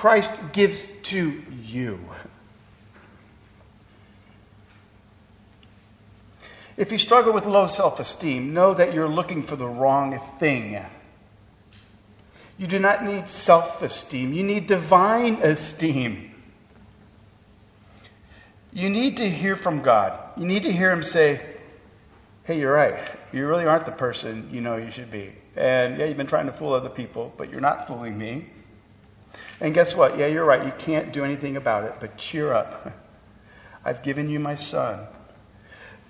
Christ 0.00 0.32
gives 0.54 0.88
to 1.02 1.42
you. 1.62 2.00
If 6.78 6.90
you 6.90 6.96
struggle 6.96 7.34
with 7.34 7.44
low 7.44 7.66
self 7.66 8.00
esteem, 8.00 8.54
know 8.54 8.72
that 8.72 8.94
you're 8.94 9.10
looking 9.10 9.42
for 9.42 9.56
the 9.56 9.68
wrong 9.68 10.18
thing. 10.38 10.82
You 12.56 12.66
do 12.66 12.78
not 12.78 13.04
need 13.04 13.28
self 13.28 13.82
esteem, 13.82 14.32
you 14.32 14.42
need 14.42 14.66
divine 14.66 15.34
esteem. 15.42 16.34
You 18.72 18.88
need 18.88 19.18
to 19.18 19.28
hear 19.28 19.54
from 19.54 19.82
God. 19.82 20.18
You 20.38 20.46
need 20.46 20.62
to 20.62 20.72
hear 20.72 20.90
Him 20.90 21.02
say, 21.02 21.42
Hey, 22.44 22.58
you're 22.58 22.72
right. 22.72 23.06
You 23.34 23.46
really 23.46 23.66
aren't 23.66 23.84
the 23.84 23.92
person 23.92 24.48
you 24.50 24.62
know 24.62 24.76
you 24.76 24.90
should 24.90 25.10
be. 25.10 25.30
And 25.56 25.98
yeah, 25.98 26.06
you've 26.06 26.16
been 26.16 26.26
trying 26.26 26.46
to 26.46 26.52
fool 26.52 26.72
other 26.72 26.88
people, 26.88 27.34
but 27.36 27.50
you're 27.50 27.60
not 27.60 27.86
fooling 27.86 28.16
me. 28.16 28.46
And 29.60 29.74
guess 29.74 29.94
what? 29.94 30.18
Yeah, 30.18 30.26
you're 30.26 30.44
right. 30.44 30.64
You 30.64 30.72
can't 30.78 31.12
do 31.12 31.24
anything 31.24 31.56
about 31.56 31.84
it, 31.84 31.94
but 32.00 32.16
cheer 32.16 32.52
up. 32.52 32.92
I've 33.84 34.02
given 34.02 34.28
you 34.28 34.40
my 34.40 34.54
son. 34.54 35.06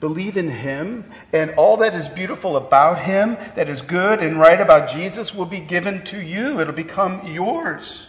Believe 0.01 0.39
in 0.39 0.49
him, 0.49 1.05
and 1.33 1.51
all 1.53 1.77
that 1.79 1.95
is 1.95 2.09
beautiful 2.09 2.57
about 2.57 3.01
him, 3.01 3.37
that 3.55 3.69
is 3.69 3.83
good 3.83 4.21
and 4.21 4.39
right 4.39 4.61
about 4.61 4.89
Jesus, 4.89 5.35
will 5.35 5.45
be 5.47 5.61
given 5.61 6.03
to 6.05 6.21
you. 6.21 6.59
It'll 6.59 6.73
become 6.73 7.27
yours. 7.27 8.07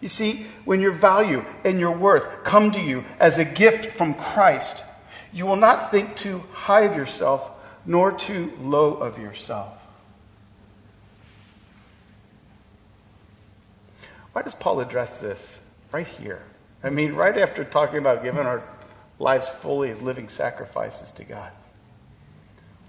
You 0.00 0.08
see, 0.08 0.46
when 0.64 0.80
your 0.80 0.92
value 0.92 1.44
and 1.64 1.78
your 1.78 1.92
worth 1.92 2.42
come 2.42 2.72
to 2.72 2.80
you 2.80 3.04
as 3.20 3.38
a 3.38 3.44
gift 3.44 3.86
from 3.86 4.14
Christ, 4.14 4.82
you 5.32 5.46
will 5.46 5.56
not 5.56 5.90
think 5.90 6.16
too 6.16 6.42
high 6.52 6.82
of 6.82 6.96
yourself 6.96 7.50
nor 7.86 8.12
too 8.12 8.52
low 8.60 8.94
of 8.94 9.18
yourself. 9.18 9.83
Why 14.34 14.42
does 14.42 14.56
Paul 14.56 14.80
address 14.80 15.20
this 15.20 15.56
right 15.92 16.06
here? 16.06 16.42
I 16.82 16.90
mean, 16.90 17.14
right 17.14 17.38
after 17.38 17.62
talking 17.62 17.98
about 17.98 18.24
giving 18.24 18.40
our 18.40 18.64
lives 19.20 19.48
fully 19.48 19.90
as 19.90 20.02
living 20.02 20.28
sacrifices 20.28 21.12
to 21.12 21.24
God. 21.24 21.52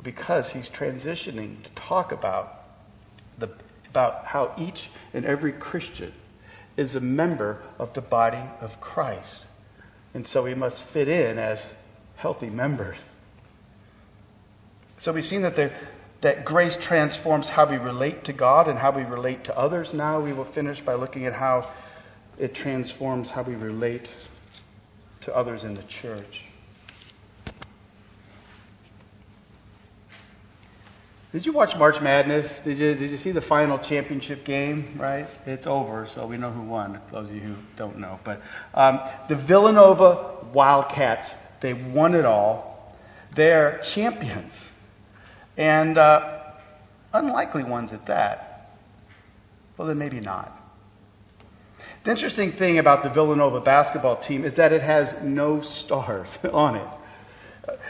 Because 0.01 0.49
he's 0.49 0.69
transitioning 0.71 1.61
to 1.61 1.69
talk 1.71 2.11
about, 2.11 2.63
the, 3.37 3.49
about 3.89 4.25
how 4.25 4.53
each 4.57 4.89
and 5.13 5.23
every 5.23 5.51
Christian 5.51 6.13
is 6.77 6.95
a 6.95 6.99
member 6.99 7.61
of 7.77 7.93
the 7.93 8.01
body 8.01 8.41
of 8.59 8.81
Christ. 8.81 9.45
And 10.15 10.25
so 10.25 10.43
we 10.43 10.55
must 10.55 10.81
fit 10.81 11.07
in 11.07 11.37
as 11.37 11.71
healthy 12.15 12.49
members. 12.49 12.97
So 14.97 15.13
we've 15.13 15.23
seen 15.23 15.43
that, 15.43 15.55
the, 15.55 15.71
that 16.25 16.43
grace 16.43 16.75
transforms 16.75 17.49
how 17.49 17.67
we 17.67 17.77
relate 17.77 18.23
to 18.23 18.33
God 18.33 18.67
and 18.67 18.79
how 18.79 18.89
we 18.89 19.03
relate 19.03 19.43
to 19.43 19.55
others. 19.55 19.93
Now 19.93 20.19
we 20.19 20.33
will 20.33 20.43
finish 20.43 20.81
by 20.81 20.95
looking 20.95 21.27
at 21.27 21.33
how 21.33 21.69
it 22.39 22.55
transforms 22.55 23.29
how 23.29 23.43
we 23.43 23.53
relate 23.53 24.09
to 25.21 25.35
others 25.35 25.63
in 25.63 25.75
the 25.75 25.83
church. 25.83 26.45
Did 31.31 31.45
you 31.45 31.51
watch 31.51 31.77
March 31.77 32.01
Madness? 32.01 32.59
Did 32.59 32.79
you, 32.79 32.95
did 32.95 33.11
you 33.11 33.17
see 33.17 33.29
the 33.29 33.39
final 33.39 33.77
championship 33.77 34.45
game? 34.45 34.95
Right? 34.97 35.27
It's 35.45 35.67
over, 35.67 36.07
so 36.07 36.25
we 36.25 36.37
know 36.37 36.49
who 36.49 36.63
won, 36.63 36.99
those 37.11 37.29
of 37.29 37.35
you 37.35 37.41
who 37.41 37.55
don't 37.77 37.99
know. 37.99 38.19
But 38.23 38.41
um, 38.73 38.99
the 39.29 39.35
Villanova 39.35 40.37
Wildcats, 40.51 41.35
they 41.59 41.75
won 41.75 42.15
it 42.15 42.25
all. 42.25 42.95
They're 43.35 43.77
champions. 43.83 44.65
And 45.57 45.97
uh, 45.97 46.41
unlikely 47.13 47.63
ones 47.63 47.93
at 47.93 48.05
that. 48.07 48.71
Well, 49.77 49.87
then 49.87 49.97
maybe 49.97 50.19
not. 50.19 50.51
The 52.03 52.11
interesting 52.11 52.51
thing 52.51 52.77
about 52.77 53.03
the 53.03 53.09
Villanova 53.09 53.61
basketball 53.61 54.17
team 54.17 54.43
is 54.45 54.55
that 54.55 54.71
it 54.71 54.81
has 54.81 55.21
no 55.21 55.61
stars 55.61 56.37
on 56.53 56.75
it. 56.75 56.87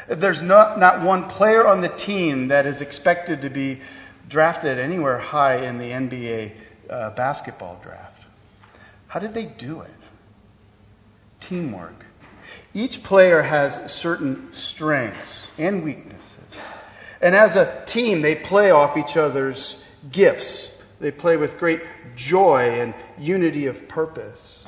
There's 0.07 0.41
not, 0.41 0.79
not 0.79 1.01
one 1.01 1.27
player 1.27 1.67
on 1.67 1.81
the 1.81 1.89
team 1.89 2.47
that 2.47 2.65
is 2.65 2.81
expected 2.81 3.41
to 3.41 3.49
be 3.49 3.81
drafted 4.29 4.79
anywhere 4.79 5.17
high 5.17 5.57
in 5.57 5.77
the 5.77 5.89
NBA 5.91 6.51
uh, 6.89 7.09
basketball 7.11 7.79
draft. 7.83 8.23
How 9.07 9.19
did 9.19 9.33
they 9.33 9.45
do 9.45 9.81
it? 9.81 9.91
Teamwork. 11.41 12.05
Each 12.73 13.03
player 13.03 13.41
has 13.41 13.91
certain 13.91 14.51
strengths 14.53 15.47
and 15.57 15.83
weaknesses. 15.83 16.43
And 17.25 17.33
as 17.33 17.55
a 17.55 17.83
team, 17.87 18.21
they 18.21 18.35
play 18.35 18.69
off 18.69 18.97
each 18.97 19.17
other's 19.17 19.77
gifts. 20.11 20.71
They 20.99 21.09
play 21.09 21.37
with 21.37 21.57
great 21.57 21.81
joy 22.15 22.79
and 22.79 22.93
unity 23.17 23.65
of 23.65 23.87
purpose. 23.87 24.63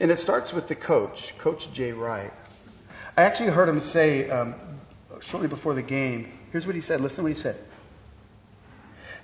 And 0.00 0.10
it 0.10 0.16
starts 0.16 0.54
with 0.54 0.66
the 0.66 0.74
coach, 0.74 1.36
Coach 1.36 1.70
Jay 1.74 1.92
Wright. 1.92 2.32
I 3.18 3.24
actually 3.24 3.50
heard 3.50 3.68
him 3.68 3.80
say 3.80 4.30
um, 4.30 4.54
shortly 5.20 5.46
before 5.46 5.74
the 5.74 5.82
game, 5.82 6.32
here's 6.52 6.64
what 6.64 6.74
he 6.74 6.80
said. 6.80 7.02
Listen 7.02 7.16
to 7.16 7.22
what 7.24 7.36
he 7.36 7.38
said. 7.38 7.58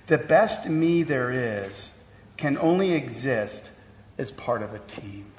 The 0.05 0.19
best 0.19 0.69
me 0.69 1.01
there 1.01 1.31
is 1.31 1.89
can 2.37 2.59
only 2.59 2.91
exist 2.91 3.71
as 4.19 4.29
part 4.29 4.61
of 4.61 4.75
a 4.75 4.79
team. 4.79 5.31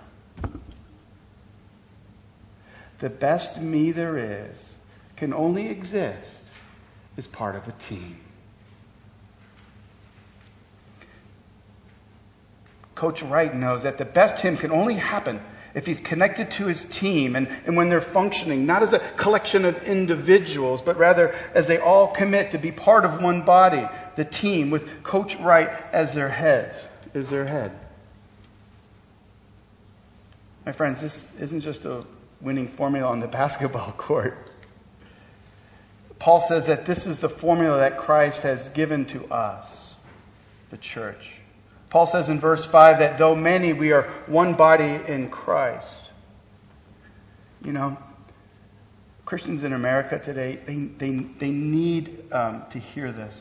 The 2.99 3.11
best 3.11 3.61
me 3.61 3.93
there 3.93 4.19
is 4.19 4.76
can 5.17 5.33
only 5.33 5.69
exist 5.69 6.45
as 7.17 7.27
part 7.27 7.57
of 7.57 7.67
a 7.67 7.73
team. 7.73 8.19
Coach 12.95 13.23
Wright 13.23 13.55
knows 13.55 13.83
that 13.83 13.99
the 13.99 14.05
best 14.05 14.41
hymn 14.41 14.57
can 14.57 14.71
only 14.71 14.95
happen 14.95 15.41
if 15.75 15.87
he's 15.87 16.01
connected 16.01 16.51
to 16.53 16.67
his 16.67 16.85
team 16.85 17.37
and, 17.37 17.49
and 17.67 17.77
when 17.77 17.91
they're 17.91 18.01
functioning, 18.01 18.65
not 18.65 18.83
as 18.83 18.95
a 18.95 18.99
collection 18.99 19.67
of 19.67 19.81
individuals, 19.85 20.81
but 20.81 20.97
rather 20.97 21.35
as 21.55 21.67
they 21.67 21.79
all 21.79 22.09
commit 22.09 22.51
to 22.53 22.59
be 22.59 22.73
part 22.73 23.05
of 23.05 23.23
one 23.23 23.43
body, 23.43 23.87
the 24.17 24.25
team, 24.25 24.71
with 24.71 25.03
Coach 25.03 25.37
Wright 25.37 25.69
as 25.93 26.15
their 26.15 26.31
heads, 26.31 26.87
as 27.13 27.29
their 27.29 27.45
head. 27.45 27.73
My 30.65 30.73
friends, 30.73 31.03
this 31.03 31.27
isn't 31.39 31.61
just 31.61 31.85
a 31.85 32.05
winning 32.41 32.69
formula 32.69 33.11
on 33.11 33.21
the 33.21 33.29
basketball 33.29 33.93
court. 33.93 34.51
Paul 36.19 36.41
says 36.41 36.67
that 36.67 36.87
this 36.87 37.07
is 37.07 37.19
the 37.19 37.29
formula 37.29 37.79
that 37.79 37.99
Christ 37.99 38.43
has 38.43 38.69
given 38.71 39.05
to 39.07 39.27
us, 39.27 39.95
the 40.71 40.79
church. 40.79 41.35
Paul 41.91 42.07
says 42.07 42.29
in 42.29 42.41
verse 42.41 42.67
5 42.67 42.99
that 42.99 43.19
though 43.19 43.35
many, 43.35 43.73
we 43.73 43.93
are 43.93 44.03
one 44.27 44.55
body 44.55 45.01
in 45.07 45.31
Christ. 45.31 45.99
You 47.63 47.73
know, 47.73 47.97
Christians 49.25 49.65
in 49.65 49.73
America 49.73 50.19
today, 50.19 50.59
they, 50.65 50.75
they, 50.75 51.11
they 51.39 51.51
need 51.51 52.33
um, 52.33 52.65
to 52.71 52.79
hear 52.79 53.13
this. 53.13 53.35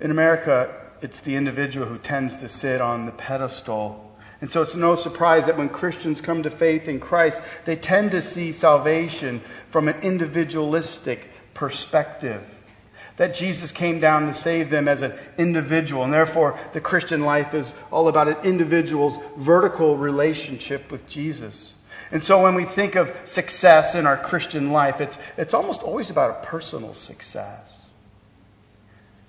In 0.00 0.10
America, 0.10 0.74
it's 1.00 1.20
the 1.20 1.36
individual 1.36 1.86
who 1.86 1.98
tends 1.98 2.34
to 2.36 2.48
sit 2.48 2.80
on 2.80 3.06
the 3.06 3.12
pedestal. 3.12 4.03
And 4.44 4.50
so 4.50 4.60
it's 4.60 4.76
no 4.76 4.94
surprise 4.94 5.46
that 5.46 5.56
when 5.56 5.70
Christians 5.70 6.20
come 6.20 6.42
to 6.42 6.50
faith 6.50 6.86
in 6.86 7.00
Christ, 7.00 7.40
they 7.64 7.76
tend 7.76 8.10
to 8.10 8.20
see 8.20 8.52
salvation 8.52 9.40
from 9.70 9.88
an 9.88 9.98
individualistic 10.02 11.30
perspective 11.54 12.42
that 13.16 13.34
Jesus 13.34 13.72
came 13.72 14.00
down 14.00 14.26
to 14.26 14.34
save 14.34 14.68
them 14.68 14.86
as 14.86 15.00
an 15.00 15.14
individual. 15.38 16.04
And 16.04 16.12
therefore, 16.12 16.58
the 16.74 16.80
Christian 16.82 17.22
life 17.22 17.54
is 17.54 17.72
all 17.90 18.06
about 18.06 18.28
an 18.28 18.36
individual's 18.44 19.18
vertical 19.38 19.96
relationship 19.96 20.92
with 20.92 21.08
Jesus. 21.08 21.72
And 22.12 22.22
so 22.22 22.42
when 22.42 22.54
we 22.54 22.66
think 22.66 22.96
of 22.96 23.16
success 23.24 23.94
in 23.94 24.04
our 24.04 24.18
Christian 24.18 24.72
life, 24.72 25.00
it's, 25.00 25.16
it's 25.38 25.54
almost 25.54 25.82
always 25.82 26.10
about 26.10 26.44
a 26.44 26.46
personal 26.46 26.92
success. 26.92 27.78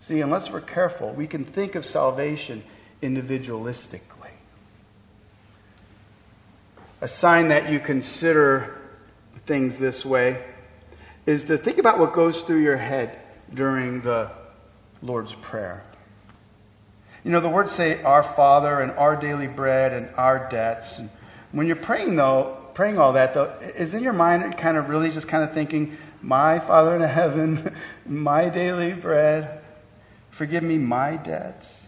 See, 0.02 0.20
unless 0.20 0.52
we're 0.52 0.60
careful, 0.60 1.14
we 1.14 1.26
can 1.26 1.46
think 1.46 1.76
of 1.76 1.86
salvation 1.86 2.66
individualistically. 3.02 4.15
A 7.02 7.08
sign 7.08 7.50
that 7.50 7.70
you 7.70 7.80
consider 7.80 8.80
things 9.46 9.78
this 9.78 10.06
way 10.06 10.44
is 11.26 11.46
to 11.46 11.58
think 11.58 11.78
about 11.78 12.00
what 12.00 12.14
goes 12.14 12.42
through 12.42 12.62
your 12.62 12.78
head 12.78 13.20
during 13.54 14.02
the 14.02 14.32
Lord's 15.02 15.34
Prayer. 15.36 15.84
You 17.24 17.32
know, 17.32 17.40
the 17.40 17.50
words 17.50 17.72
say 17.72 18.02
our 18.04 18.24
Father 18.24 18.82
and 18.82 18.92
our 18.92 19.16
daily 19.16 19.48
bread 19.48 19.94
and 19.94 20.14
our 20.16 20.48
debts. 20.50 21.00
And 21.00 21.10
when 21.52 21.68
you're 21.68 21.76
praying, 21.76 22.16
though, 22.16 22.58
praying 22.76 22.98
all 22.98 23.14
that, 23.14 23.34
though, 23.34 23.52
is 23.62 23.94
in 23.94 24.04
your 24.04 24.14
mind 24.14 24.58
kind 24.58 24.78
of 24.78 24.90
really 24.90 25.10
just 25.10 25.28
kind 25.28 25.44
of 25.44 25.54
thinking, 25.54 25.98
my 26.22 26.60
Father 26.60 26.96
in 26.96 27.02
heaven, 27.02 27.76
my 28.06 28.50
daily 28.50 28.94
bread, 28.94 29.60
forgive 30.30 30.64
me 30.64 30.78
my 30.78 31.18
debts? 31.18 31.82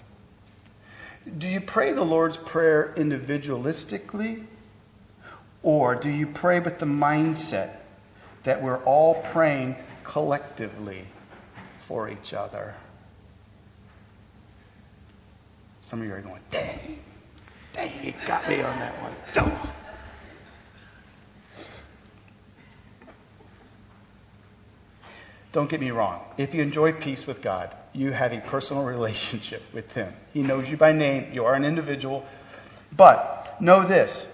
Do 1.37 1.47
you 1.47 1.61
pray 1.61 1.93
the 1.93 2.03
Lord's 2.03 2.37
Prayer 2.37 2.93
individualistically? 2.97 4.45
Or 5.63 5.95
do 5.95 6.09
you 6.09 6.27
pray 6.27 6.59
with 6.59 6.79
the 6.79 6.85
mindset 6.85 7.71
that 8.43 8.61
we're 8.61 8.81
all 8.83 9.15
praying 9.15 9.75
collectively 10.05 11.05
for 11.79 12.09
each 12.09 12.33
other. 12.33 12.73
Some 15.81 16.01
of 16.01 16.07
you 16.07 16.13
are 16.13 16.21
going, 16.21 16.41
dang, 16.49 16.99
dang, 17.73 17.91
you 18.01 18.13
got 18.25 18.47
me 18.47 18.61
on 18.61 18.79
that 18.79 19.01
one. 19.01 19.13
Don't. 19.33 19.53
Don't 25.51 25.69
get 25.69 25.81
me 25.81 25.91
wrong. 25.91 26.21
If 26.37 26.53
you 26.53 26.61
enjoy 26.61 26.93
peace 26.93 27.27
with 27.27 27.41
God, 27.41 27.75
you 27.91 28.11
have 28.11 28.31
a 28.31 28.39
personal 28.39 28.83
relationship 28.85 29.63
with 29.73 29.93
Him. 29.93 30.13
He 30.33 30.41
knows 30.41 30.69
you 30.69 30.77
by 30.77 30.93
name, 30.93 31.33
you 31.33 31.43
are 31.43 31.53
an 31.53 31.65
individual. 31.65 32.25
But 32.95 33.61
know 33.61 33.83
this 33.83 34.25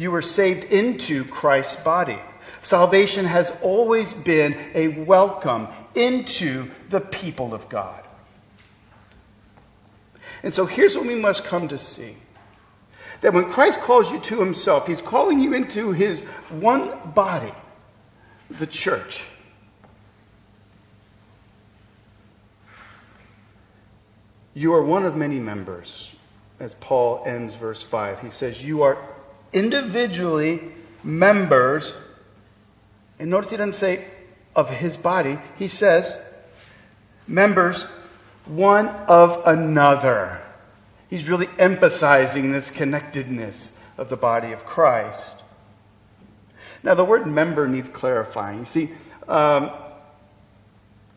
you 0.00 0.10
were 0.10 0.22
saved 0.22 0.64
into 0.72 1.26
Christ's 1.26 1.76
body. 1.76 2.18
Salvation 2.62 3.26
has 3.26 3.52
always 3.60 4.14
been 4.14 4.56
a 4.72 4.88
welcome 4.88 5.68
into 5.94 6.70
the 6.88 7.02
people 7.02 7.52
of 7.52 7.68
God. 7.68 8.02
And 10.42 10.54
so 10.54 10.64
here's 10.64 10.96
what 10.96 11.06
we 11.06 11.16
must 11.16 11.44
come 11.44 11.68
to 11.68 11.76
see 11.76 12.16
that 13.20 13.34
when 13.34 13.50
Christ 13.50 13.82
calls 13.82 14.10
you 14.10 14.18
to 14.20 14.40
himself, 14.40 14.86
he's 14.86 15.02
calling 15.02 15.38
you 15.38 15.52
into 15.52 15.92
his 15.92 16.22
one 16.48 17.10
body, 17.14 17.52
the 18.48 18.66
church. 18.66 19.26
You 24.54 24.72
are 24.72 24.82
one 24.82 25.04
of 25.04 25.14
many 25.14 25.38
members, 25.38 26.10
as 26.58 26.74
Paul 26.76 27.22
ends 27.26 27.54
verse 27.56 27.82
5. 27.82 28.20
He 28.20 28.30
says, 28.30 28.64
You 28.64 28.82
are 28.82 28.96
individually 29.52 30.60
members 31.02 31.92
and 33.20 33.28
notice 33.28 33.50
he 33.50 33.58
doesn't 33.58 33.74
say 33.74 34.06
of 34.56 34.70
his 34.70 34.96
body, 34.96 35.38
he 35.58 35.68
says 35.68 36.16
members 37.28 37.82
one 38.46 38.88
of 38.88 39.46
another. 39.46 40.40
He's 41.10 41.28
really 41.28 41.48
emphasizing 41.58 42.50
this 42.50 42.70
connectedness 42.70 43.76
of 43.98 44.08
the 44.08 44.16
body 44.16 44.52
of 44.52 44.64
Christ. 44.64 45.34
Now, 46.82 46.94
the 46.94 47.04
word 47.04 47.26
member 47.26 47.68
needs 47.68 47.90
clarifying. 47.90 48.60
You 48.60 48.64
see, 48.64 48.90
um, 49.28 49.70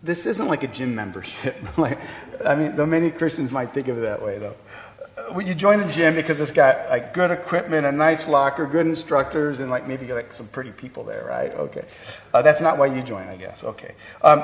this 0.04 0.26
isn't 0.26 0.48
like 0.48 0.64
a 0.64 0.68
gym 0.68 0.94
membership. 0.94 1.56
like, 1.78 2.00
I 2.46 2.56
mean, 2.56 2.76
though 2.76 2.86
many 2.86 3.12
Christians 3.12 3.54
might 3.54 3.74
think 3.74 3.88
of 3.88 3.98
it 3.98 4.02
that 4.02 4.22
way, 4.22 4.40
though 4.40 4.56
well, 5.16 5.42
you 5.42 5.54
join 5.54 5.80
a 5.80 5.92
gym 5.92 6.16
because 6.16 6.40
it's 6.40 6.52
got 6.52 6.90
like 6.90 7.14
good 7.14 7.32
equipment, 7.32 7.86
a 7.86 7.92
nice 7.92 8.28
locker, 8.28 8.66
good 8.66 8.86
instructors, 8.86 9.60
and 9.60 9.70
like 9.70 9.88
maybe 9.88 10.12
like 10.12 10.34
some 10.34 10.48
pretty 10.48 10.72
people 10.72 11.04
there, 11.04 11.24
right? 11.26 11.54
Okay, 11.54 11.86
uh, 12.34 12.42
that's 12.42 12.62
not 12.62 12.78
why 12.78 12.88
you 12.88 13.02
join, 13.04 13.28
I 13.28 13.36
guess. 13.36 13.64
Okay, 13.64 13.94
um, 14.22 14.44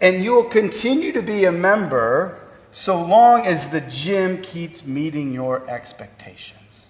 and 0.00 0.22
you'll 0.22 0.44
continue 0.44 1.12
to 1.12 1.22
be 1.22 1.44
a 1.44 1.52
member 1.52 2.40
so 2.70 3.02
long 3.02 3.46
as 3.46 3.70
the 3.70 3.80
gym 3.82 4.42
keeps 4.42 4.84
meeting 4.84 5.32
your 5.32 5.68
expectations. 5.68 6.86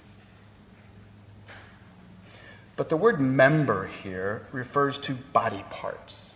But 2.77 2.89
the 2.89 2.97
word 2.97 3.21
member 3.21 3.87
here 3.87 4.47
refers 4.51 4.99
to 4.99 5.15
body 5.15 5.65
parts. 5.71 6.31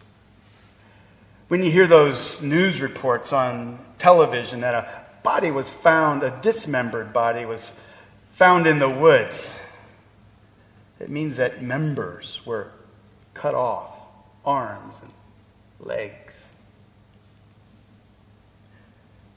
When 1.49 1.63
you 1.63 1.71
hear 1.71 1.87
those 1.87 2.43
news 2.43 2.81
reports 2.81 3.33
on 3.33 3.85
television 3.99 4.61
that 4.61 4.75
a 4.75 5.08
body 5.23 5.51
was 5.51 5.71
found, 5.71 6.23
a 6.23 6.39
dismembered 6.43 7.13
body 7.13 7.45
was 7.45 7.73
found 8.33 8.67
in 8.67 8.79
the 8.79 8.89
woods. 8.89 9.57
It 11.01 11.11
means 11.11 11.37
that 11.37 11.63
members 11.63 12.41
were 12.45 12.73
cut 13.35 13.55
off 13.55 13.99
arms 14.45 15.01
and 15.01 15.13
legs. 15.87 16.45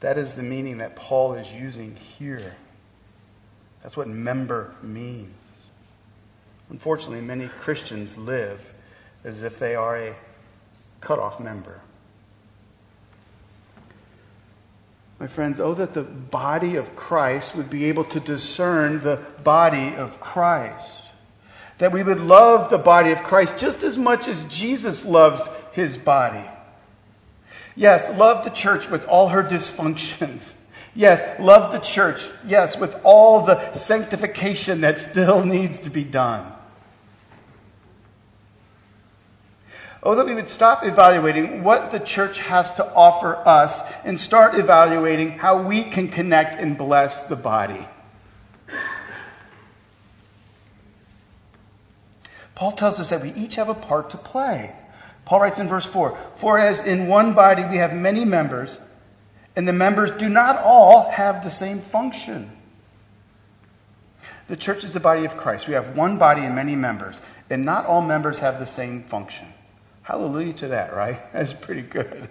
That 0.00 0.18
is 0.18 0.34
the 0.34 0.42
meaning 0.42 0.78
that 0.78 0.96
Paul 0.96 1.34
is 1.34 1.52
using 1.52 1.94
here. 1.94 2.56
That's 3.82 3.96
what 3.96 4.08
member 4.08 4.74
means. 4.82 5.32
Unfortunately, 6.70 7.20
many 7.20 7.48
Christians 7.48 8.16
live 8.16 8.72
as 9.24 9.42
if 9.42 9.58
they 9.58 9.76
are 9.76 9.96
a 9.96 10.14
cut 11.00 11.18
off 11.18 11.38
member. 11.38 11.80
My 15.22 15.28
friends, 15.28 15.60
oh, 15.60 15.72
that 15.74 15.94
the 15.94 16.02
body 16.02 16.74
of 16.74 16.96
Christ 16.96 17.54
would 17.54 17.70
be 17.70 17.84
able 17.84 18.02
to 18.06 18.18
discern 18.18 18.98
the 18.98 19.20
body 19.44 19.94
of 19.94 20.18
Christ. 20.18 20.98
That 21.78 21.92
we 21.92 22.02
would 22.02 22.18
love 22.18 22.70
the 22.70 22.78
body 22.78 23.12
of 23.12 23.22
Christ 23.22 23.56
just 23.56 23.84
as 23.84 23.96
much 23.96 24.26
as 24.26 24.44
Jesus 24.46 25.04
loves 25.04 25.48
his 25.70 25.96
body. 25.96 26.44
Yes, 27.76 28.10
love 28.18 28.42
the 28.42 28.50
church 28.50 28.90
with 28.90 29.06
all 29.06 29.28
her 29.28 29.44
dysfunctions. 29.44 30.54
Yes, 30.92 31.38
love 31.38 31.70
the 31.70 31.78
church. 31.78 32.28
Yes, 32.44 32.76
with 32.76 32.96
all 33.04 33.44
the 33.46 33.74
sanctification 33.74 34.80
that 34.80 34.98
still 34.98 35.44
needs 35.46 35.78
to 35.82 35.90
be 35.90 36.02
done. 36.02 36.52
Oh, 40.04 40.16
that 40.16 40.26
we 40.26 40.34
would 40.34 40.48
stop 40.48 40.84
evaluating 40.84 41.62
what 41.62 41.92
the 41.92 42.00
church 42.00 42.40
has 42.40 42.74
to 42.74 42.92
offer 42.92 43.36
us 43.36 43.82
and 44.04 44.18
start 44.18 44.56
evaluating 44.56 45.30
how 45.30 45.62
we 45.62 45.84
can 45.84 46.08
connect 46.08 46.56
and 46.56 46.76
bless 46.76 47.28
the 47.28 47.36
body. 47.36 47.86
Paul 52.56 52.72
tells 52.72 52.98
us 52.98 53.10
that 53.10 53.22
we 53.22 53.32
each 53.32 53.54
have 53.56 53.68
a 53.68 53.74
part 53.74 54.10
to 54.10 54.16
play. 54.16 54.74
Paul 55.24 55.40
writes 55.40 55.60
in 55.60 55.68
verse 55.68 55.86
4 55.86 56.16
For 56.36 56.58
as 56.58 56.84
in 56.84 57.06
one 57.06 57.32
body 57.34 57.64
we 57.64 57.76
have 57.76 57.94
many 57.94 58.24
members, 58.24 58.80
and 59.54 59.68
the 59.68 59.72
members 59.72 60.10
do 60.10 60.28
not 60.28 60.58
all 60.58 61.10
have 61.10 61.44
the 61.44 61.50
same 61.50 61.80
function. 61.80 62.50
The 64.48 64.56
church 64.56 64.82
is 64.84 64.92
the 64.92 65.00
body 65.00 65.24
of 65.24 65.36
Christ. 65.36 65.68
We 65.68 65.74
have 65.74 65.96
one 65.96 66.18
body 66.18 66.42
and 66.42 66.56
many 66.56 66.74
members, 66.74 67.22
and 67.48 67.64
not 67.64 67.86
all 67.86 68.00
members 68.00 68.40
have 68.40 68.58
the 68.58 68.66
same 68.66 69.04
function. 69.04 69.51
Hallelujah 70.02 70.52
to 70.54 70.68
that, 70.68 70.94
right? 70.94 71.20
That's 71.32 71.52
pretty 71.52 71.82
good. 71.82 72.28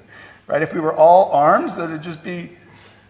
Right? 0.47 0.61
If 0.61 0.73
we 0.73 0.79
were 0.79 0.93
all 0.93 1.31
arms, 1.31 1.77
that'd 1.77 2.01
just 2.01 2.23
be 2.23 2.51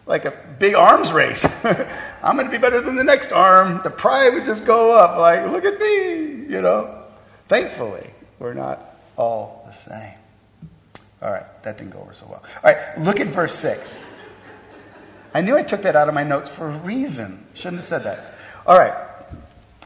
like 0.06 0.26
a 0.26 0.32
big 0.60 0.76
arms 0.76 1.12
race. 1.12 1.46
I'm 2.24 2.36
going 2.36 2.46
to 2.46 2.52
be 2.52 2.58
better 2.58 2.82
than 2.82 2.96
the 2.96 3.04
next 3.04 3.32
arm. 3.32 3.82
The 3.84 3.90
pride 3.90 4.34
would 4.34 4.46
just 4.46 4.66
go 4.66 4.92
up, 4.94 5.18
like, 5.18 5.50
look 5.50 5.66
at 5.66 5.80
me, 5.80 6.54
you 6.54 6.62
know. 6.62 7.04
Thankfully, 7.48 8.10
we're 8.40 8.54
not 8.54 8.96
all 9.18 9.64
the 9.66 9.74
same. 9.74 10.14
All 11.22 11.32
right, 11.32 11.64
that 11.64 11.78
didn't 11.78 11.94
go 11.94 12.00
over 12.00 12.14
so 12.14 12.26
well. 12.28 12.44
All 12.64 12.74
right, 12.74 13.00
look 13.00 13.20
at 13.20 13.28
verse 13.28 13.54
6. 13.56 14.00
I 15.34 15.42
knew 15.42 15.56
I 15.56 15.64
took 15.64 15.84
that 15.84 15.96
out 15.96 16.08
of 16.08 16.14
my 16.14 16.24
notes 16.24 16.50
for 16.50 16.68
a 16.68 16.78
reason. 16.80 17.46
Shouldn't 17.54 17.78
have 17.78 17.86
said 17.86 18.04
that. 18.04 18.36
All 18.66 18.78
right, 18.78 18.94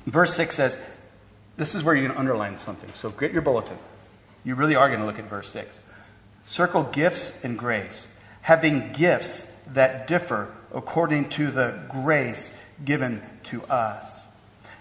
verse 0.05 0.33
6 0.35 0.55
says, 0.55 0.79
this 1.55 1.75
is 1.75 1.83
where 1.83 1.95
you 1.95 2.07
can 2.07 2.17
underline 2.17 2.57
something. 2.57 2.89
So 2.93 3.09
get 3.09 3.31
your 3.31 3.41
bulletin. 3.41 3.77
You 4.45 4.55
really 4.55 4.75
are 4.75 4.87
going 4.87 5.01
to 5.01 5.05
look 5.05 5.19
at 5.19 5.25
verse 5.25 5.49
6. 5.49 5.79
Circle 6.45 6.83
gifts 6.83 7.37
and 7.43 7.57
grace. 7.57 8.07
Having 8.41 8.93
gifts 8.93 9.51
that 9.73 10.07
differ 10.07 10.53
according 10.73 11.29
to 11.29 11.49
the 11.49 11.79
grace 11.89 12.53
given 12.83 13.21
to 13.43 13.63
us. 13.63 14.23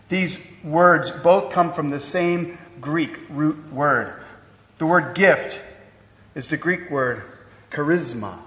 These 0.08 0.38
words 0.62 1.10
both 1.10 1.50
come 1.50 1.72
from 1.72 1.90
the 1.90 2.00
same 2.00 2.58
Greek 2.80 3.18
root 3.30 3.72
word. 3.72 4.22
The 4.78 4.86
word 4.86 5.14
gift 5.14 5.58
is 6.34 6.50
the 6.50 6.58
Greek 6.58 6.90
word 6.90 7.22
charisma. 7.70 8.38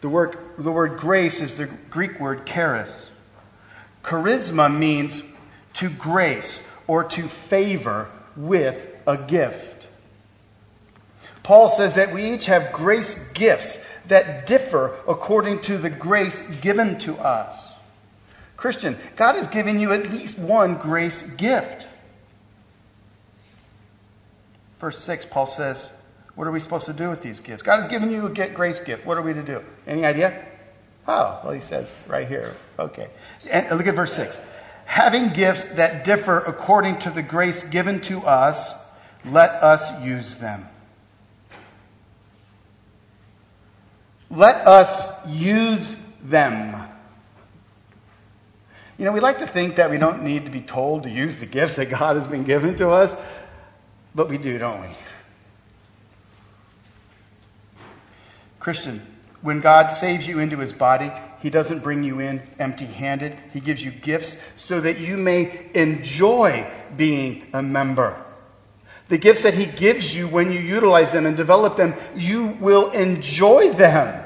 The 0.00 0.08
word, 0.08 0.36
the 0.58 0.72
word 0.72 0.98
grace 0.98 1.40
is 1.40 1.56
the 1.56 1.66
Greek 1.66 2.18
word 2.18 2.46
charis. 2.46 3.08
Charisma 4.02 4.74
means 4.74 5.22
to 5.74 5.90
grace 5.90 6.62
or 6.86 7.04
to 7.04 7.28
favor 7.28 8.10
with 8.34 8.88
a 9.06 9.16
gift. 9.16 9.86
Paul 11.50 11.68
says 11.68 11.96
that 11.96 12.12
we 12.12 12.32
each 12.32 12.46
have 12.46 12.72
grace 12.72 13.18
gifts 13.32 13.84
that 14.06 14.46
differ 14.46 14.94
according 15.08 15.62
to 15.62 15.78
the 15.78 15.90
grace 15.90 16.42
given 16.60 16.96
to 17.00 17.16
us. 17.16 17.72
Christian, 18.56 18.96
God 19.16 19.34
has 19.34 19.48
given 19.48 19.80
you 19.80 19.90
at 19.92 20.12
least 20.12 20.38
one 20.38 20.76
grace 20.76 21.22
gift. 21.22 21.88
Verse 24.78 25.00
6, 25.00 25.26
Paul 25.26 25.46
says, 25.46 25.90
What 26.36 26.46
are 26.46 26.52
we 26.52 26.60
supposed 26.60 26.86
to 26.86 26.92
do 26.92 27.10
with 27.10 27.20
these 27.20 27.40
gifts? 27.40 27.64
God 27.64 27.78
has 27.78 27.86
given 27.86 28.12
you 28.12 28.26
a 28.26 28.48
grace 28.50 28.78
gift. 28.78 29.04
What 29.04 29.18
are 29.18 29.22
we 29.22 29.34
to 29.34 29.42
do? 29.42 29.60
Any 29.88 30.04
idea? 30.04 30.46
Oh, 31.08 31.40
well, 31.42 31.52
he 31.52 31.60
says 31.60 32.04
right 32.06 32.28
here. 32.28 32.54
Okay. 32.78 33.08
And 33.50 33.76
look 33.76 33.88
at 33.88 33.96
verse 33.96 34.12
6. 34.12 34.38
Having 34.84 35.30
gifts 35.30 35.64
that 35.64 36.04
differ 36.04 36.38
according 36.38 37.00
to 37.00 37.10
the 37.10 37.24
grace 37.24 37.64
given 37.64 38.00
to 38.02 38.20
us, 38.20 38.76
let 39.24 39.50
us 39.50 40.00
use 40.04 40.36
them. 40.36 40.68
Let 44.30 44.66
us 44.66 45.12
use 45.26 45.98
them. 46.22 46.76
You 48.96 49.04
know, 49.04 49.12
we 49.12 49.20
like 49.20 49.38
to 49.38 49.46
think 49.46 49.76
that 49.76 49.90
we 49.90 49.98
don't 49.98 50.22
need 50.22 50.44
to 50.44 50.50
be 50.50 50.60
told 50.60 51.04
to 51.04 51.10
use 51.10 51.38
the 51.38 51.46
gifts 51.46 51.76
that 51.76 51.86
God 51.86 52.16
has 52.16 52.28
been 52.28 52.44
given 52.44 52.76
to 52.76 52.90
us, 52.90 53.16
but 54.14 54.28
we 54.28 54.38
do, 54.38 54.58
don't 54.58 54.82
we? 54.82 54.88
Christian, 58.60 59.04
when 59.40 59.60
God 59.60 59.88
saves 59.88 60.28
you 60.28 60.38
into 60.38 60.58
his 60.58 60.74
body, 60.74 61.10
he 61.40 61.48
doesn't 61.48 61.82
bring 61.82 62.04
you 62.04 62.20
in 62.20 62.42
empty 62.58 62.84
handed. 62.84 63.36
He 63.54 63.60
gives 63.60 63.82
you 63.82 63.90
gifts 63.90 64.36
so 64.56 64.80
that 64.82 65.00
you 65.00 65.16
may 65.16 65.70
enjoy 65.74 66.70
being 66.94 67.46
a 67.54 67.62
member. 67.62 68.22
The 69.10 69.18
gifts 69.18 69.42
that 69.42 69.54
He 69.54 69.66
gives 69.66 70.14
you 70.14 70.28
when 70.28 70.52
you 70.52 70.60
utilize 70.60 71.10
them 71.10 71.26
and 71.26 71.36
develop 71.36 71.76
them, 71.76 71.94
you 72.16 72.56
will 72.60 72.92
enjoy 72.92 73.72
them. 73.72 74.24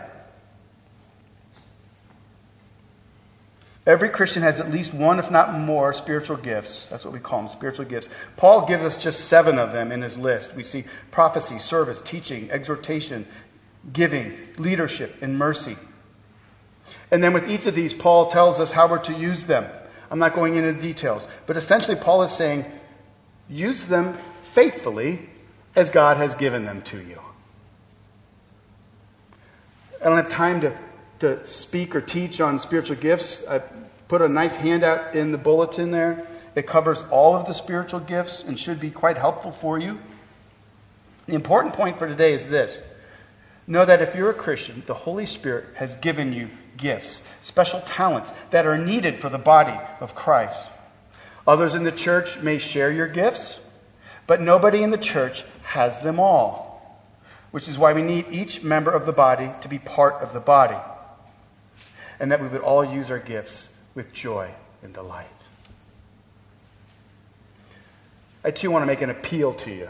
Every 3.86 4.10
Christian 4.10 4.42
has 4.42 4.60
at 4.60 4.70
least 4.70 4.92
one, 4.92 5.18
if 5.18 5.30
not 5.30 5.58
more, 5.58 5.94
spiritual 5.94 6.36
gifts. 6.36 6.86
That's 6.90 7.02
what 7.02 7.14
we 7.14 7.20
call 7.20 7.40
them, 7.40 7.48
spiritual 7.48 7.86
gifts. 7.86 8.10
Paul 8.36 8.66
gives 8.66 8.84
us 8.84 9.02
just 9.02 9.20
seven 9.26 9.58
of 9.58 9.72
them 9.72 9.90
in 9.90 10.02
his 10.02 10.18
list. 10.18 10.54
We 10.54 10.64
see 10.64 10.84
prophecy, 11.10 11.58
service, 11.58 12.02
teaching, 12.02 12.50
exhortation, 12.50 13.26
giving, 13.90 14.36
leadership, 14.58 15.16
and 15.22 15.38
mercy. 15.38 15.76
And 17.10 17.24
then 17.24 17.32
with 17.32 17.50
each 17.50 17.66
of 17.66 17.74
these, 17.74 17.94
Paul 17.94 18.30
tells 18.30 18.60
us 18.60 18.72
how 18.72 18.86
we're 18.86 18.98
to 18.98 19.14
use 19.14 19.44
them. 19.44 19.64
I'm 20.10 20.18
not 20.18 20.34
going 20.34 20.56
into 20.56 20.74
details, 20.74 21.26
but 21.46 21.56
essentially, 21.56 21.96
Paul 21.96 22.22
is 22.22 22.32
saying, 22.32 22.66
use 23.48 23.86
them 23.86 24.16
faithfully 24.54 25.18
as 25.74 25.90
God 25.90 26.16
has 26.16 26.36
given 26.36 26.64
them 26.64 26.80
to 26.82 26.98
you. 26.98 27.20
I 30.00 30.04
don't 30.04 30.16
have 30.16 30.28
time 30.28 30.60
to, 30.60 30.78
to 31.18 31.44
speak 31.44 31.96
or 31.96 32.00
teach 32.00 32.40
on 32.40 32.60
spiritual 32.60 32.96
gifts. 32.96 33.44
I 33.48 33.58
put 34.06 34.22
a 34.22 34.28
nice 34.28 34.54
handout 34.54 35.16
in 35.16 35.32
the 35.32 35.38
bulletin 35.38 35.90
there. 35.90 36.24
It 36.54 36.68
covers 36.68 37.02
all 37.10 37.34
of 37.34 37.46
the 37.46 37.52
spiritual 37.52 37.98
gifts 37.98 38.44
and 38.44 38.56
should 38.56 38.78
be 38.78 38.92
quite 38.92 39.18
helpful 39.18 39.50
for 39.50 39.76
you. 39.76 39.98
The 41.26 41.34
important 41.34 41.74
point 41.74 41.98
for 41.98 42.06
today 42.06 42.32
is 42.32 42.48
this 42.48 42.80
Know 43.66 43.84
that 43.84 44.02
if 44.02 44.14
you're 44.14 44.30
a 44.30 44.34
Christian, 44.34 44.84
the 44.86 44.94
Holy 44.94 45.26
Spirit 45.26 45.64
has 45.74 45.96
given 45.96 46.32
you 46.32 46.48
gifts, 46.76 47.22
special 47.42 47.80
talents 47.80 48.32
that 48.50 48.66
are 48.66 48.78
needed 48.78 49.18
for 49.18 49.30
the 49.30 49.38
body 49.38 49.76
of 49.98 50.14
Christ. 50.14 50.60
Others 51.44 51.74
in 51.74 51.82
the 51.82 51.92
church 51.92 52.40
may 52.40 52.58
share 52.58 52.92
your 52.92 53.08
gifts, 53.08 53.58
but 54.26 54.40
nobody 54.40 54.82
in 54.82 54.90
the 54.90 54.98
church 54.98 55.44
has 55.62 56.00
them 56.00 56.18
all, 56.18 57.00
which 57.50 57.68
is 57.68 57.78
why 57.78 57.92
we 57.92 58.02
need 58.02 58.26
each 58.30 58.62
member 58.62 58.90
of 58.90 59.06
the 59.06 59.12
body 59.12 59.50
to 59.60 59.68
be 59.68 59.78
part 59.78 60.22
of 60.22 60.32
the 60.32 60.40
body, 60.40 60.78
and 62.18 62.32
that 62.32 62.40
we 62.40 62.48
would 62.48 62.60
all 62.60 62.84
use 62.84 63.10
our 63.10 63.18
gifts 63.18 63.68
with 63.94 64.12
joy 64.12 64.50
and 64.82 64.92
delight. 64.92 65.26
I 68.44 68.50
too 68.50 68.70
want 68.70 68.82
to 68.82 68.86
make 68.86 69.02
an 69.02 69.10
appeal 69.10 69.54
to 69.54 69.70
you. 69.70 69.88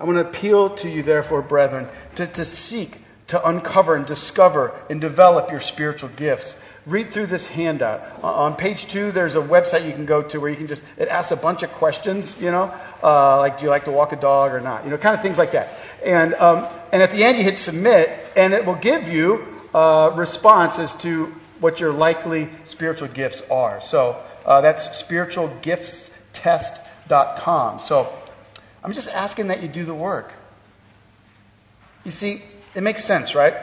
I 0.00 0.04
want 0.04 0.16
to 0.16 0.26
appeal 0.26 0.70
to 0.76 0.88
you, 0.88 1.02
therefore, 1.02 1.42
brethren, 1.42 1.88
to, 2.16 2.26
to 2.26 2.44
seek 2.44 3.00
to 3.28 3.48
uncover 3.48 3.96
and 3.96 4.06
discover 4.06 4.72
and 4.88 5.00
develop 5.00 5.50
your 5.50 5.60
spiritual 5.60 6.10
gifts 6.10 6.58
read 6.86 7.10
through 7.10 7.26
this 7.26 7.48
handout. 7.48 8.00
On 8.22 8.54
page 8.54 8.86
two, 8.86 9.10
there's 9.10 9.34
a 9.34 9.40
website 9.40 9.86
you 9.86 9.92
can 9.92 10.06
go 10.06 10.22
to 10.22 10.40
where 10.40 10.48
you 10.48 10.56
can 10.56 10.68
just, 10.68 10.84
it 10.96 11.08
asks 11.08 11.32
a 11.32 11.36
bunch 11.36 11.64
of 11.64 11.72
questions, 11.72 12.40
you 12.40 12.50
know, 12.50 12.72
uh, 13.02 13.38
like, 13.38 13.58
do 13.58 13.64
you 13.64 13.70
like 13.70 13.86
to 13.86 13.90
walk 13.90 14.12
a 14.12 14.16
dog 14.16 14.52
or 14.52 14.60
not? 14.60 14.84
You 14.84 14.90
know, 14.90 14.96
kind 14.96 15.14
of 15.14 15.20
things 15.20 15.36
like 15.36 15.50
that. 15.52 15.68
And, 16.04 16.34
um, 16.34 16.68
and 16.92 17.02
at 17.02 17.10
the 17.10 17.24
end, 17.24 17.38
you 17.38 17.44
hit 17.44 17.58
submit, 17.58 18.10
and 18.36 18.54
it 18.54 18.64
will 18.64 18.76
give 18.76 19.08
you 19.08 19.44
a 19.74 20.12
response 20.14 20.78
as 20.78 20.96
to 20.98 21.34
what 21.58 21.80
your 21.80 21.92
likely 21.92 22.48
spiritual 22.64 23.08
gifts 23.08 23.42
are. 23.50 23.80
So 23.80 24.22
uh, 24.44 24.60
that's 24.60 25.02
spiritualgiftstest.com. 25.02 27.80
So 27.80 28.12
I'm 28.84 28.92
just 28.92 29.12
asking 29.12 29.48
that 29.48 29.60
you 29.62 29.68
do 29.68 29.84
the 29.84 29.94
work. 29.94 30.32
You 32.04 32.12
see, 32.12 32.42
it 32.74 32.82
makes 32.82 33.04
sense, 33.04 33.34
right? 33.34 33.56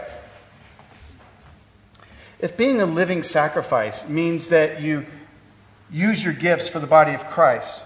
If 2.43 2.57
being 2.57 2.81
a 2.81 2.85
living 2.85 3.23
sacrifice 3.23 4.05
means 4.09 4.49
that 4.49 4.81
you 4.81 5.05
use 5.89 6.21
your 6.21 6.33
gifts 6.33 6.67
for 6.67 6.79
the 6.79 6.87
body 6.87 7.13
of 7.13 7.25
Christ, 7.29 7.79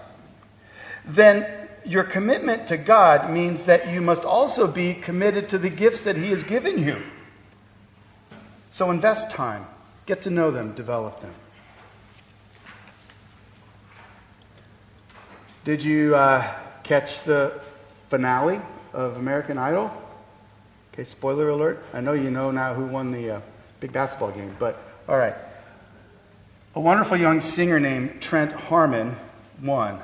then 1.04 1.46
your 1.84 2.02
commitment 2.02 2.66
to 2.66 2.76
God 2.76 3.30
means 3.30 3.66
that 3.66 3.88
you 3.88 4.00
must 4.00 4.24
also 4.24 4.66
be 4.66 4.94
committed 4.94 5.48
to 5.50 5.58
the 5.58 5.70
gifts 5.70 6.02
that 6.02 6.16
He 6.16 6.30
has 6.30 6.42
given 6.42 6.82
you. 6.82 7.00
So 8.72 8.90
invest 8.90 9.30
time, 9.30 9.64
get 10.06 10.22
to 10.22 10.30
know 10.30 10.50
them, 10.50 10.74
develop 10.74 11.20
them. 11.20 11.34
Did 15.64 15.84
you 15.84 16.16
uh, 16.16 16.52
catch 16.82 17.22
the 17.22 17.60
finale 18.08 18.60
of 18.92 19.18
American 19.18 19.56
Idol? 19.56 19.92
Okay, 20.92 21.04
spoiler 21.04 21.48
alert. 21.48 21.80
I 21.94 22.00
know 22.00 22.14
you 22.14 22.32
know 22.32 22.50
now 22.50 22.74
who 22.74 22.86
won 22.86 23.12
the 23.12 23.36
uh, 23.36 23.40
big 23.80 23.92
basketball 23.92 24.30
game. 24.30 24.54
But 24.58 24.80
all 25.08 25.16
right. 25.16 25.34
A 26.74 26.80
wonderful 26.80 27.16
young 27.16 27.40
singer 27.40 27.80
named 27.80 28.20
Trent 28.20 28.52
Harmon 28.52 29.16
won. 29.62 30.00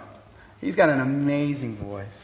He's 0.61 0.77
got 0.77 0.89
an 0.89 1.01
amazing 1.01 1.77
voice. 1.77 2.19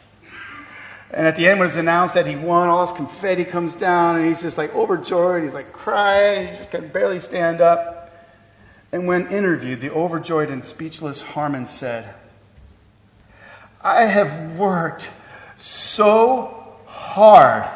And 1.11 1.27
at 1.27 1.35
the 1.35 1.47
end, 1.47 1.59
when 1.59 1.67
it's 1.67 1.77
announced 1.77 2.15
that 2.15 2.25
he 2.25 2.35
won, 2.35 2.69
all 2.69 2.85
this 2.85 2.95
confetti 2.95 3.43
comes 3.43 3.75
down, 3.75 4.15
and 4.15 4.25
he's 4.25 4.41
just 4.41 4.57
like 4.57 4.73
overjoyed. 4.73 5.43
He's 5.43 5.53
like 5.53 5.73
crying. 5.73 6.47
He 6.47 6.55
just 6.55 6.71
can 6.71 6.87
barely 6.87 7.19
stand 7.19 7.59
up. 7.61 8.11
And 8.91 9.07
when 9.07 9.27
interviewed, 9.27 9.81
the 9.81 9.91
overjoyed 9.91 10.49
and 10.49 10.63
speechless 10.63 11.21
Harmon 11.21 11.65
said, 11.65 12.13
I 13.83 14.03
have 14.03 14.57
worked 14.57 15.09
so 15.57 16.77
hard. 16.85 17.69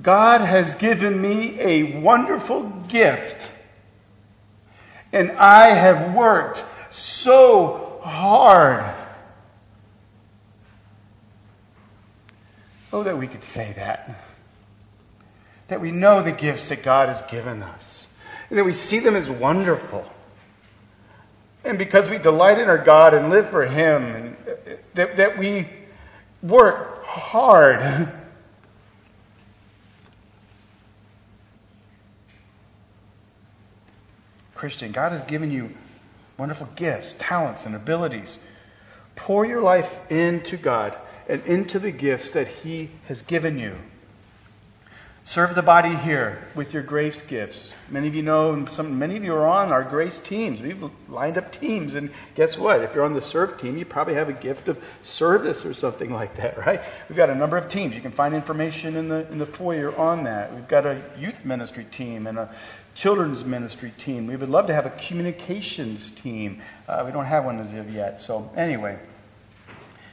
God 0.00 0.42
has 0.42 0.74
given 0.74 1.20
me 1.20 1.58
a 1.60 2.00
wonderful 2.00 2.64
gift, 2.88 3.50
and 5.12 5.32
I 5.32 5.68
have 5.68 6.14
worked 6.14 6.64
so 6.90 8.00
hard. 8.02 8.94
Oh, 12.92 13.02
that 13.02 13.16
we 13.18 13.26
could 13.26 13.42
say 13.42 13.72
that. 13.76 14.22
That 15.68 15.80
we 15.80 15.90
know 15.90 16.22
the 16.22 16.32
gifts 16.32 16.68
that 16.68 16.82
God 16.82 17.08
has 17.08 17.22
given 17.22 17.62
us, 17.62 18.06
and 18.50 18.58
that 18.58 18.64
we 18.64 18.72
see 18.72 18.98
them 18.98 19.16
as 19.16 19.30
wonderful. 19.30 20.04
And 21.64 21.78
because 21.78 22.08
we 22.08 22.18
delight 22.18 22.58
in 22.58 22.68
our 22.68 22.78
God 22.78 23.12
and 23.12 23.30
live 23.30 23.50
for 23.50 23.64
Him, 23.64 24.04
and 24.04 24.36
that, 24.94 25.16
that 25.16 25.38
we 25.38 25.68
work 26.42 27.04
hard. 27.04 28.12
Christian, 34.56 34.92
God 34.92 35.12
has 35.12 35.22
given 35.22 35.50
you 35.50 35.70
wonderful 36.38 36.68
gifts, 36.76 37.14
talents, 37.18 37.66
and 37.66 37.74
abilities. 37.74 38.38
Pour 39.14 39.46
your 39.46 39.62
life 39.62 40.00
into 40.10 40.56
God 40.56 40.96
and 41.28 41.44
into 41.46 41.78
the 41.78 41.90
gifts 41.90 42.30
that 42.32 42.48
He 42.48 42.90
has 43.08 43.22
given 43.22 43.58
you. 43.58 43.76
Serve 45.26 45.56
the 45.56 45.62
body 45.62 45.92
here 45.92 46.46
with 46.54 46.72
your 46.72 46.84
grace 46.84 47.20
gifts. 47.20 47.72
Many 47.90 48.06
of 48.06 48.14
you 48.14 48.22
know, 48.22 48.64
some, 48.66 48.96
many 48.96 49.16
of 49.16 49.24
you 49.24 49.34
are 49.34 49.44
on 49.44 49.72
our 49.72 49.82
grace 49.82 50.20
teams. 50.20 50.60
We've 50.60 50.88
lined 51.08 51.36
up 51.36 51.50
teams, 51.50 51.96
and 51.96 52.12
guess 52.36 52.56
what? 52.56 52.80
If 52.82 52.94
you're 52.94 53.04
on 53.04 53.12
the 53.12 53.20
serve 53.20 53.60
team, 53.60 53.76
you 53.76 53.84
probably 53.84 54.14
have 54.14 54.28
a 54.28 54.32
gift 54.32 54.68
of 54.68 54.80
service 55.02 55.66
or 55.66 55.74
something 55.74 56.12
like 56.12 56.36
that, 56.36 56.56
right? 56.66 56.80
We've 57.08 57.16
got 57.16 57.28
a 57.28 57.34
number 57.34 57.56
of 57.56 57.68
teams. 57.68 57.96
You 57.96 58.02
can 58.02 58.12
find 58.12 58.36
information 58.36 58.96
in 58.96 59.08
the 59.08 59.28
in 59.32 59.38
the 59.38 59.46
foyer 59.46 59.96
on 59.96 60.22
that. 60.24 60.54
We've 60.54 60.68
got 60.68 60.86
a 60.86 61.02
youth 61.18 61.44
ministry 61.44 61.86
team 61.90 62.28
and 62.28 62.38
a 62.38 62.54
children's 62.96 63.44
ministry 63.44 63.92
team. 63.98 64.26
We 64.26 64.36
would 64.36 64.48
love 64.48 64.66
to 64.68 64.74
have 64.74 64.86
a 64.86 64.90
communications 64.90 66.10
team. 66.10 66.62
Uh, 66.88 67.02
we 67.06 67.12
don't 67.12 67.26
have 67.26 67.44
one 67.44 67.60
as 67.60 67.72
of 67.74 67.94
yet. 67.94 68.20
So 68.20 68.50
anyway, 68.56 68.98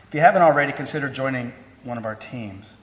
if 0.08 0.14
you 0.14 0.20
haven't 0.20 0.42
already, 0.42 0.74
consider 0.74 1.08
joining 1.10 1.54
one 1.84 1.98
of 1.98 2.06
our 2.06 2.16
teams. 2.16 2.74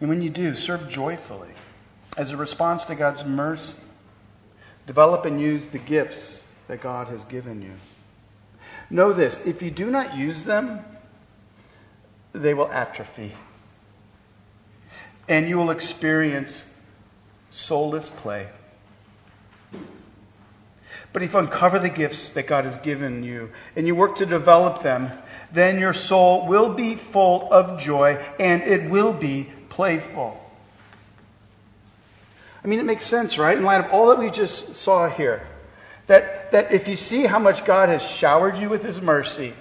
And 0.00 0.08
when 0.08 0.22
you 0.22 0.30
do, 0.30 0.54
serve 0.54 0.88
joyfully 0.88 1.50
as 2.16 2.32
a 2.32 2.36
response 2.36 2.84
to 2.86 2.94
God's 2.94 3.24
mercy. 3.24 3.76
Develop 4.86 5.24
and 5.24 5.40
use 5.40 5.66
the 5.66 5.78
gifts 5.78 6.40
that 6.68 6.80
God 6.80 7.08
has 7.08 7.24
given 7.24 7.60
you. 7.60 7.72
Know 8.88 9.12
this 9.12 9.44
if 9.44 9.62
you 9.62 9.72
do 9.72 9.90
not 9.90 10.16
use 10.16 10.44
them, 10.44 10.78
they 12.32 12.54
will 12.54 12.70
atrophy. 12.70 13.32
And 15.28 15.48
you 15.48 15.58
will 15.58 15.70
experience 15.70 16.66
soulless 17.50 18.10
play. 18.10 18.48
But 21.12 21.22
if 21.22 21.32
you 21.32 21.38
uncover 21.38 21.78
the 21.78 21.88
gifts 21.88 22.32
that 22.32 22.46
God 22.46 22.64
has 22.64 22.76
given 22.78 23.22
you 23.22 23.50
and 23.74 23.86
you 23.86 23.94
work 23.94 24.16
to 24.16 24.26
develop 24.26 24.82
them, 24.82 25.10
then 25.52 25.78
your 25.80 25.94
soul 25.94 26.46
will 26.46 26.74
be 26.74 26.94
full 26.94 27.50
of 27.50 27.80
joy 27.80 28.22
and 28.38 28.62
it 28.62 28.90
will 28.90 29.14
be 29.14 29.48
playful. 29.70 30.38
I 32.62 32.68
mean, 32.68 32.80
it 32.80 32.84
makes 32.84 33.06
sense, 33.06 33.38
right? 33.38 33.56
In 33.56 33.64
light 33.64 33.84
of 33.84 33.90
all 33.92 34.08
that 34.08 34.18
we 34.18 34.30
just 34.30 34.74
saw 34.74 35.08
here. 35.08 35.46
That, 36.08 36.52
that 36.52 36.72
if 36.72 36.88
you 36.88 36.96
see 36.96 37.24
how 37.24 37.38
much 37.38 37.64
God 37.64 37.88
has 37.88 38.02
showered 38.02 38.56
you 38.58 38.68
with 38.68 38.84
His 38.84 39.00
mercy, 39.00 39.54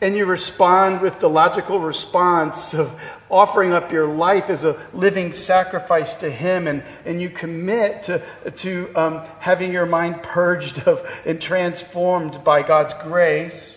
and 0.00 0.16
you 0.16 0.24
respond 0.24 1.00
with 1.00 1.20
the 1.20 1.28
logical 1.28 1.80
response 1.80 2.74
of 2.74 2.98
offering 3.30 3.72
up 3.72 3.90
your 3.90 4.06
life 4.06 4.50
as 4.50 4.64
a 4.64 4.76
living 4.92 5.32
sacrifice 5.32 6.14
to 6.16 6.30
Him, 6.30 6.66
and, 6.66 6.82
and 7.04 7.20
you 7.20 7.30
commit 7.30 8.04
to, 8.04 8.22
to 8.56 8.92
um, 8.94 9.22
having 9.40 9.72
your 9.72 9.86
mind 9.86 10.22
purged 10.22 10.86
of, 10.86 11.08
and 11.24 11.40
transformed 11.40 12.42
by 12.44 12.62
God's 12.62 12.94
grace, 12.94 13.76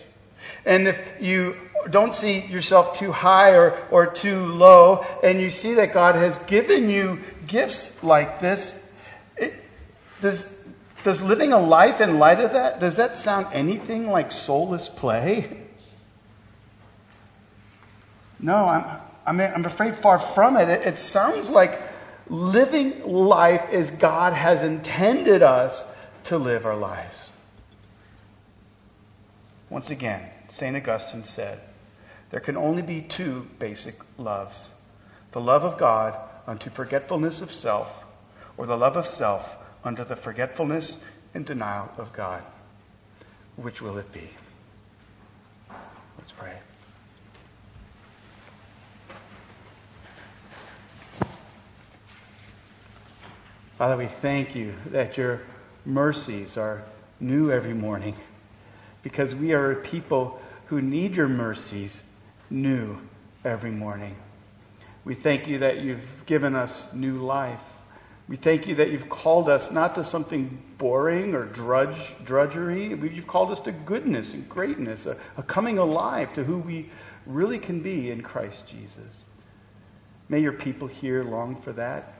and 0.64 0.86
if 0.86 1.00
you 1.20 1.56
don't 1.90 2.14
see 2.14 2.40
yourself 2.40 2.98
too 2.98 3.12
high 3.12 3.52
or, 3.52 3.76
or 3.90 4.06
too 4.06 4.46
low, 4.46 5.04
and 5.22 5.40
you 5.40 5.50
see 5.50 5.74
that 5.74 5.92
God 5.92 6.14
has 6.14 6.38
given 6.38 6.90
you 6.90 7.20
gifts 7.46 8.02
like 8.02 8.40
this, 8.40 8.74
it, 9.36 9.54
does, 10.20 10.52
does 11.04 11.22
living 11.22 11.52
a 11.52 11.58
life 11.58 12.00
in 12.00 12.18
light 12.18 12.40
of 12.40 12.52
that, 12.52 12.80
does 12.80 12.96
that 12.96 13.16
sound 13.16 13.46
anything 13.52 14.10
like 14.10 14.32
soulless 14.32 14.88
play? 14.88 15.62
No, 18.40 18.68
I'm, 18.68 19.00
I'm, 19.26 19.40
I'm 19.40 19.64
afraid 19.64 19.94
far 19.94 20.18
from 20.18 20.56
it. 20.56 20.68
it. 20.68 20.86
It 20.86 20.98
sounds 20.98 21.50
like 21.50 21.80
living 22.28 23.02
life 23.04 23.72
as 23.72 23.90
God 23.90 24.32
has 24.32 24.62
intended 24.62 25.42
us 25.42 25.84
to 26.24 26.38
live 26.38 26.66
our 26.66 26.76
lives. 26.76 27.30
Once 29.70 29.90
again, 29.90 30.22
St. 30.48 30.76
Augustine 30.76 31.24
said, 31.24 31.60
there 32.30 32.40
can 32.40 32.56
only 32.56 32.82
be 32.82 33.00
two 33.00 33.48
basic 33.58 33.96
loves 34.18 34.68
the 35.32 35.40
love 35.40 35.62
of 35.62 35.76
God 35.76 36.18
unto 36.46 36.70
forgetfulness 36.70 37.42
of 37.42 37.52
self, 37.52 38.06
or 38.56 38.64
the 38.64 38.78
love 38.78 38.96
of 38.96 39.06
self 39.06 39.58
unto 39.84 40.02
the 40.02 40.16
forgetfulness 40.16 40.98
and 41.34 41.44
denial 41.44 41.90
of 41.98 42.14
God. 42.14 42.42
Which 43.56 43.82
will 43.82 43.98
it 43.98 44.10
be? 44.10 44.30
Let's 46.16 46.32
pray. 46.32 46.56
Father, 53.78 53.96
we 53.96 54.06
thank 54.06 54.56
you 54.56 54.74
that 54.86 55.16
your 55.16 55.40
mercies 55.86 56.56
are 56.56 56.82
new 57.20 57.52
every 57.52 57.74
morning 57.74 58.16
because 59.04 59.36
we 59.36 59.52
are 59.52 59.70
a 59.70 59.76
people 59.76 60.42
who 60.66 60.82
need 60.82 61.16
your 61.16 61.28
mercies 61.28 62.02
new 62.50 62.98
every 63.44 63.70
morning. 63.70 64.16
We 65.04 65.14
thank 65.14 65.46
you 65.46 65.58
that 65.58 65.78
you've 65.78 66.24
given 66.26 66.56
us 66.56 66.92
new 66.92 67.18
life. 67.18 67.62
We 68.26 68.34
thank 68.34 68.66
you 68.66 68.74
that 68.74 68.90
you've 68.90 69.08
called 69.08 69.48
us 69.48 69.70
not 69.70 69.94
to 69.94 70.02
something 70.02 70.60
boring 70.76 71.32
or 71.32 71.44
drudge, 71.44 72.14
drudgery. 72.24 72.88
You've 72.88 73.28
called 73.28 73.52
us 73.52 73.60
to 73.60 73.70
goodness 73.70 74.34
and 74.34 74.48
greatness, 74.48 75.06
a, 75.06 75.16
a 75.36 75.44
coming 75.44 75.78
alive 75.78 76.32
to 76.32 76.42
who 76.42 76.58
we 76.58 76.90
really 77.26 77.60
can 77.60 77.80
be 77.80 78.10
in 78.10 78.22
Christ 78.22 78.66
Jesus. 78.66 79.22
May 80.28 80.40
your 80.40 80.52
people 80.52 80.88
here 80.88 81.22
long 81.22 81.54
for 81.54 81.72
that. 81.74 82.17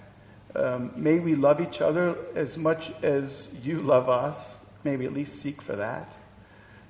Um, 0.55 0.93
may 0.97 1.19
we 1.19 1.35
love 1.35 1.61
each 1.61 1.81
other 1.81 2.17
as 2.35 2.57
much 2.57 2.93
as 3.03 3.51
you 3.63 3.81
love 3.81 4.09
us. 4.09 4.41
May 4.85 4.97
we 4.97 5.07
at 5.07 5.13
least 5.13 5.41
seek 5.41 5.61
for 5.61 5.77
that. 5.77 6.15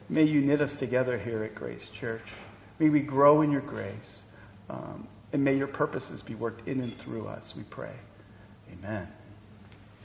May 0.09 0.25
you 0.25 0.41
knit 0.41 0.61
us 0.61 0.77
together 0.77 1.19
here 1.19 1.43
at 1.43 1.55
Grace 1.55 1.89
Church. 1.89 2.23
May 2.79 2.89
we 2.89 3.01
grow 3.01 3.43
in 3.43 3.51
your 3.51 3.61
grace. 3.61 4.19
Um, 4.71 5.09
and 5.33 5.45
may 5.45 5.57
your 5.57 5.67
purposes 5.67 6.23
be 6.23 6.35
worked 6.35 6.67
in 6.69 6.81
and 6.81 6.95
through 6.95 7.27
us, 7.27 7.55
we 7.57 7.65
pray. 7.65 7.95
Amen. 8.73 9.09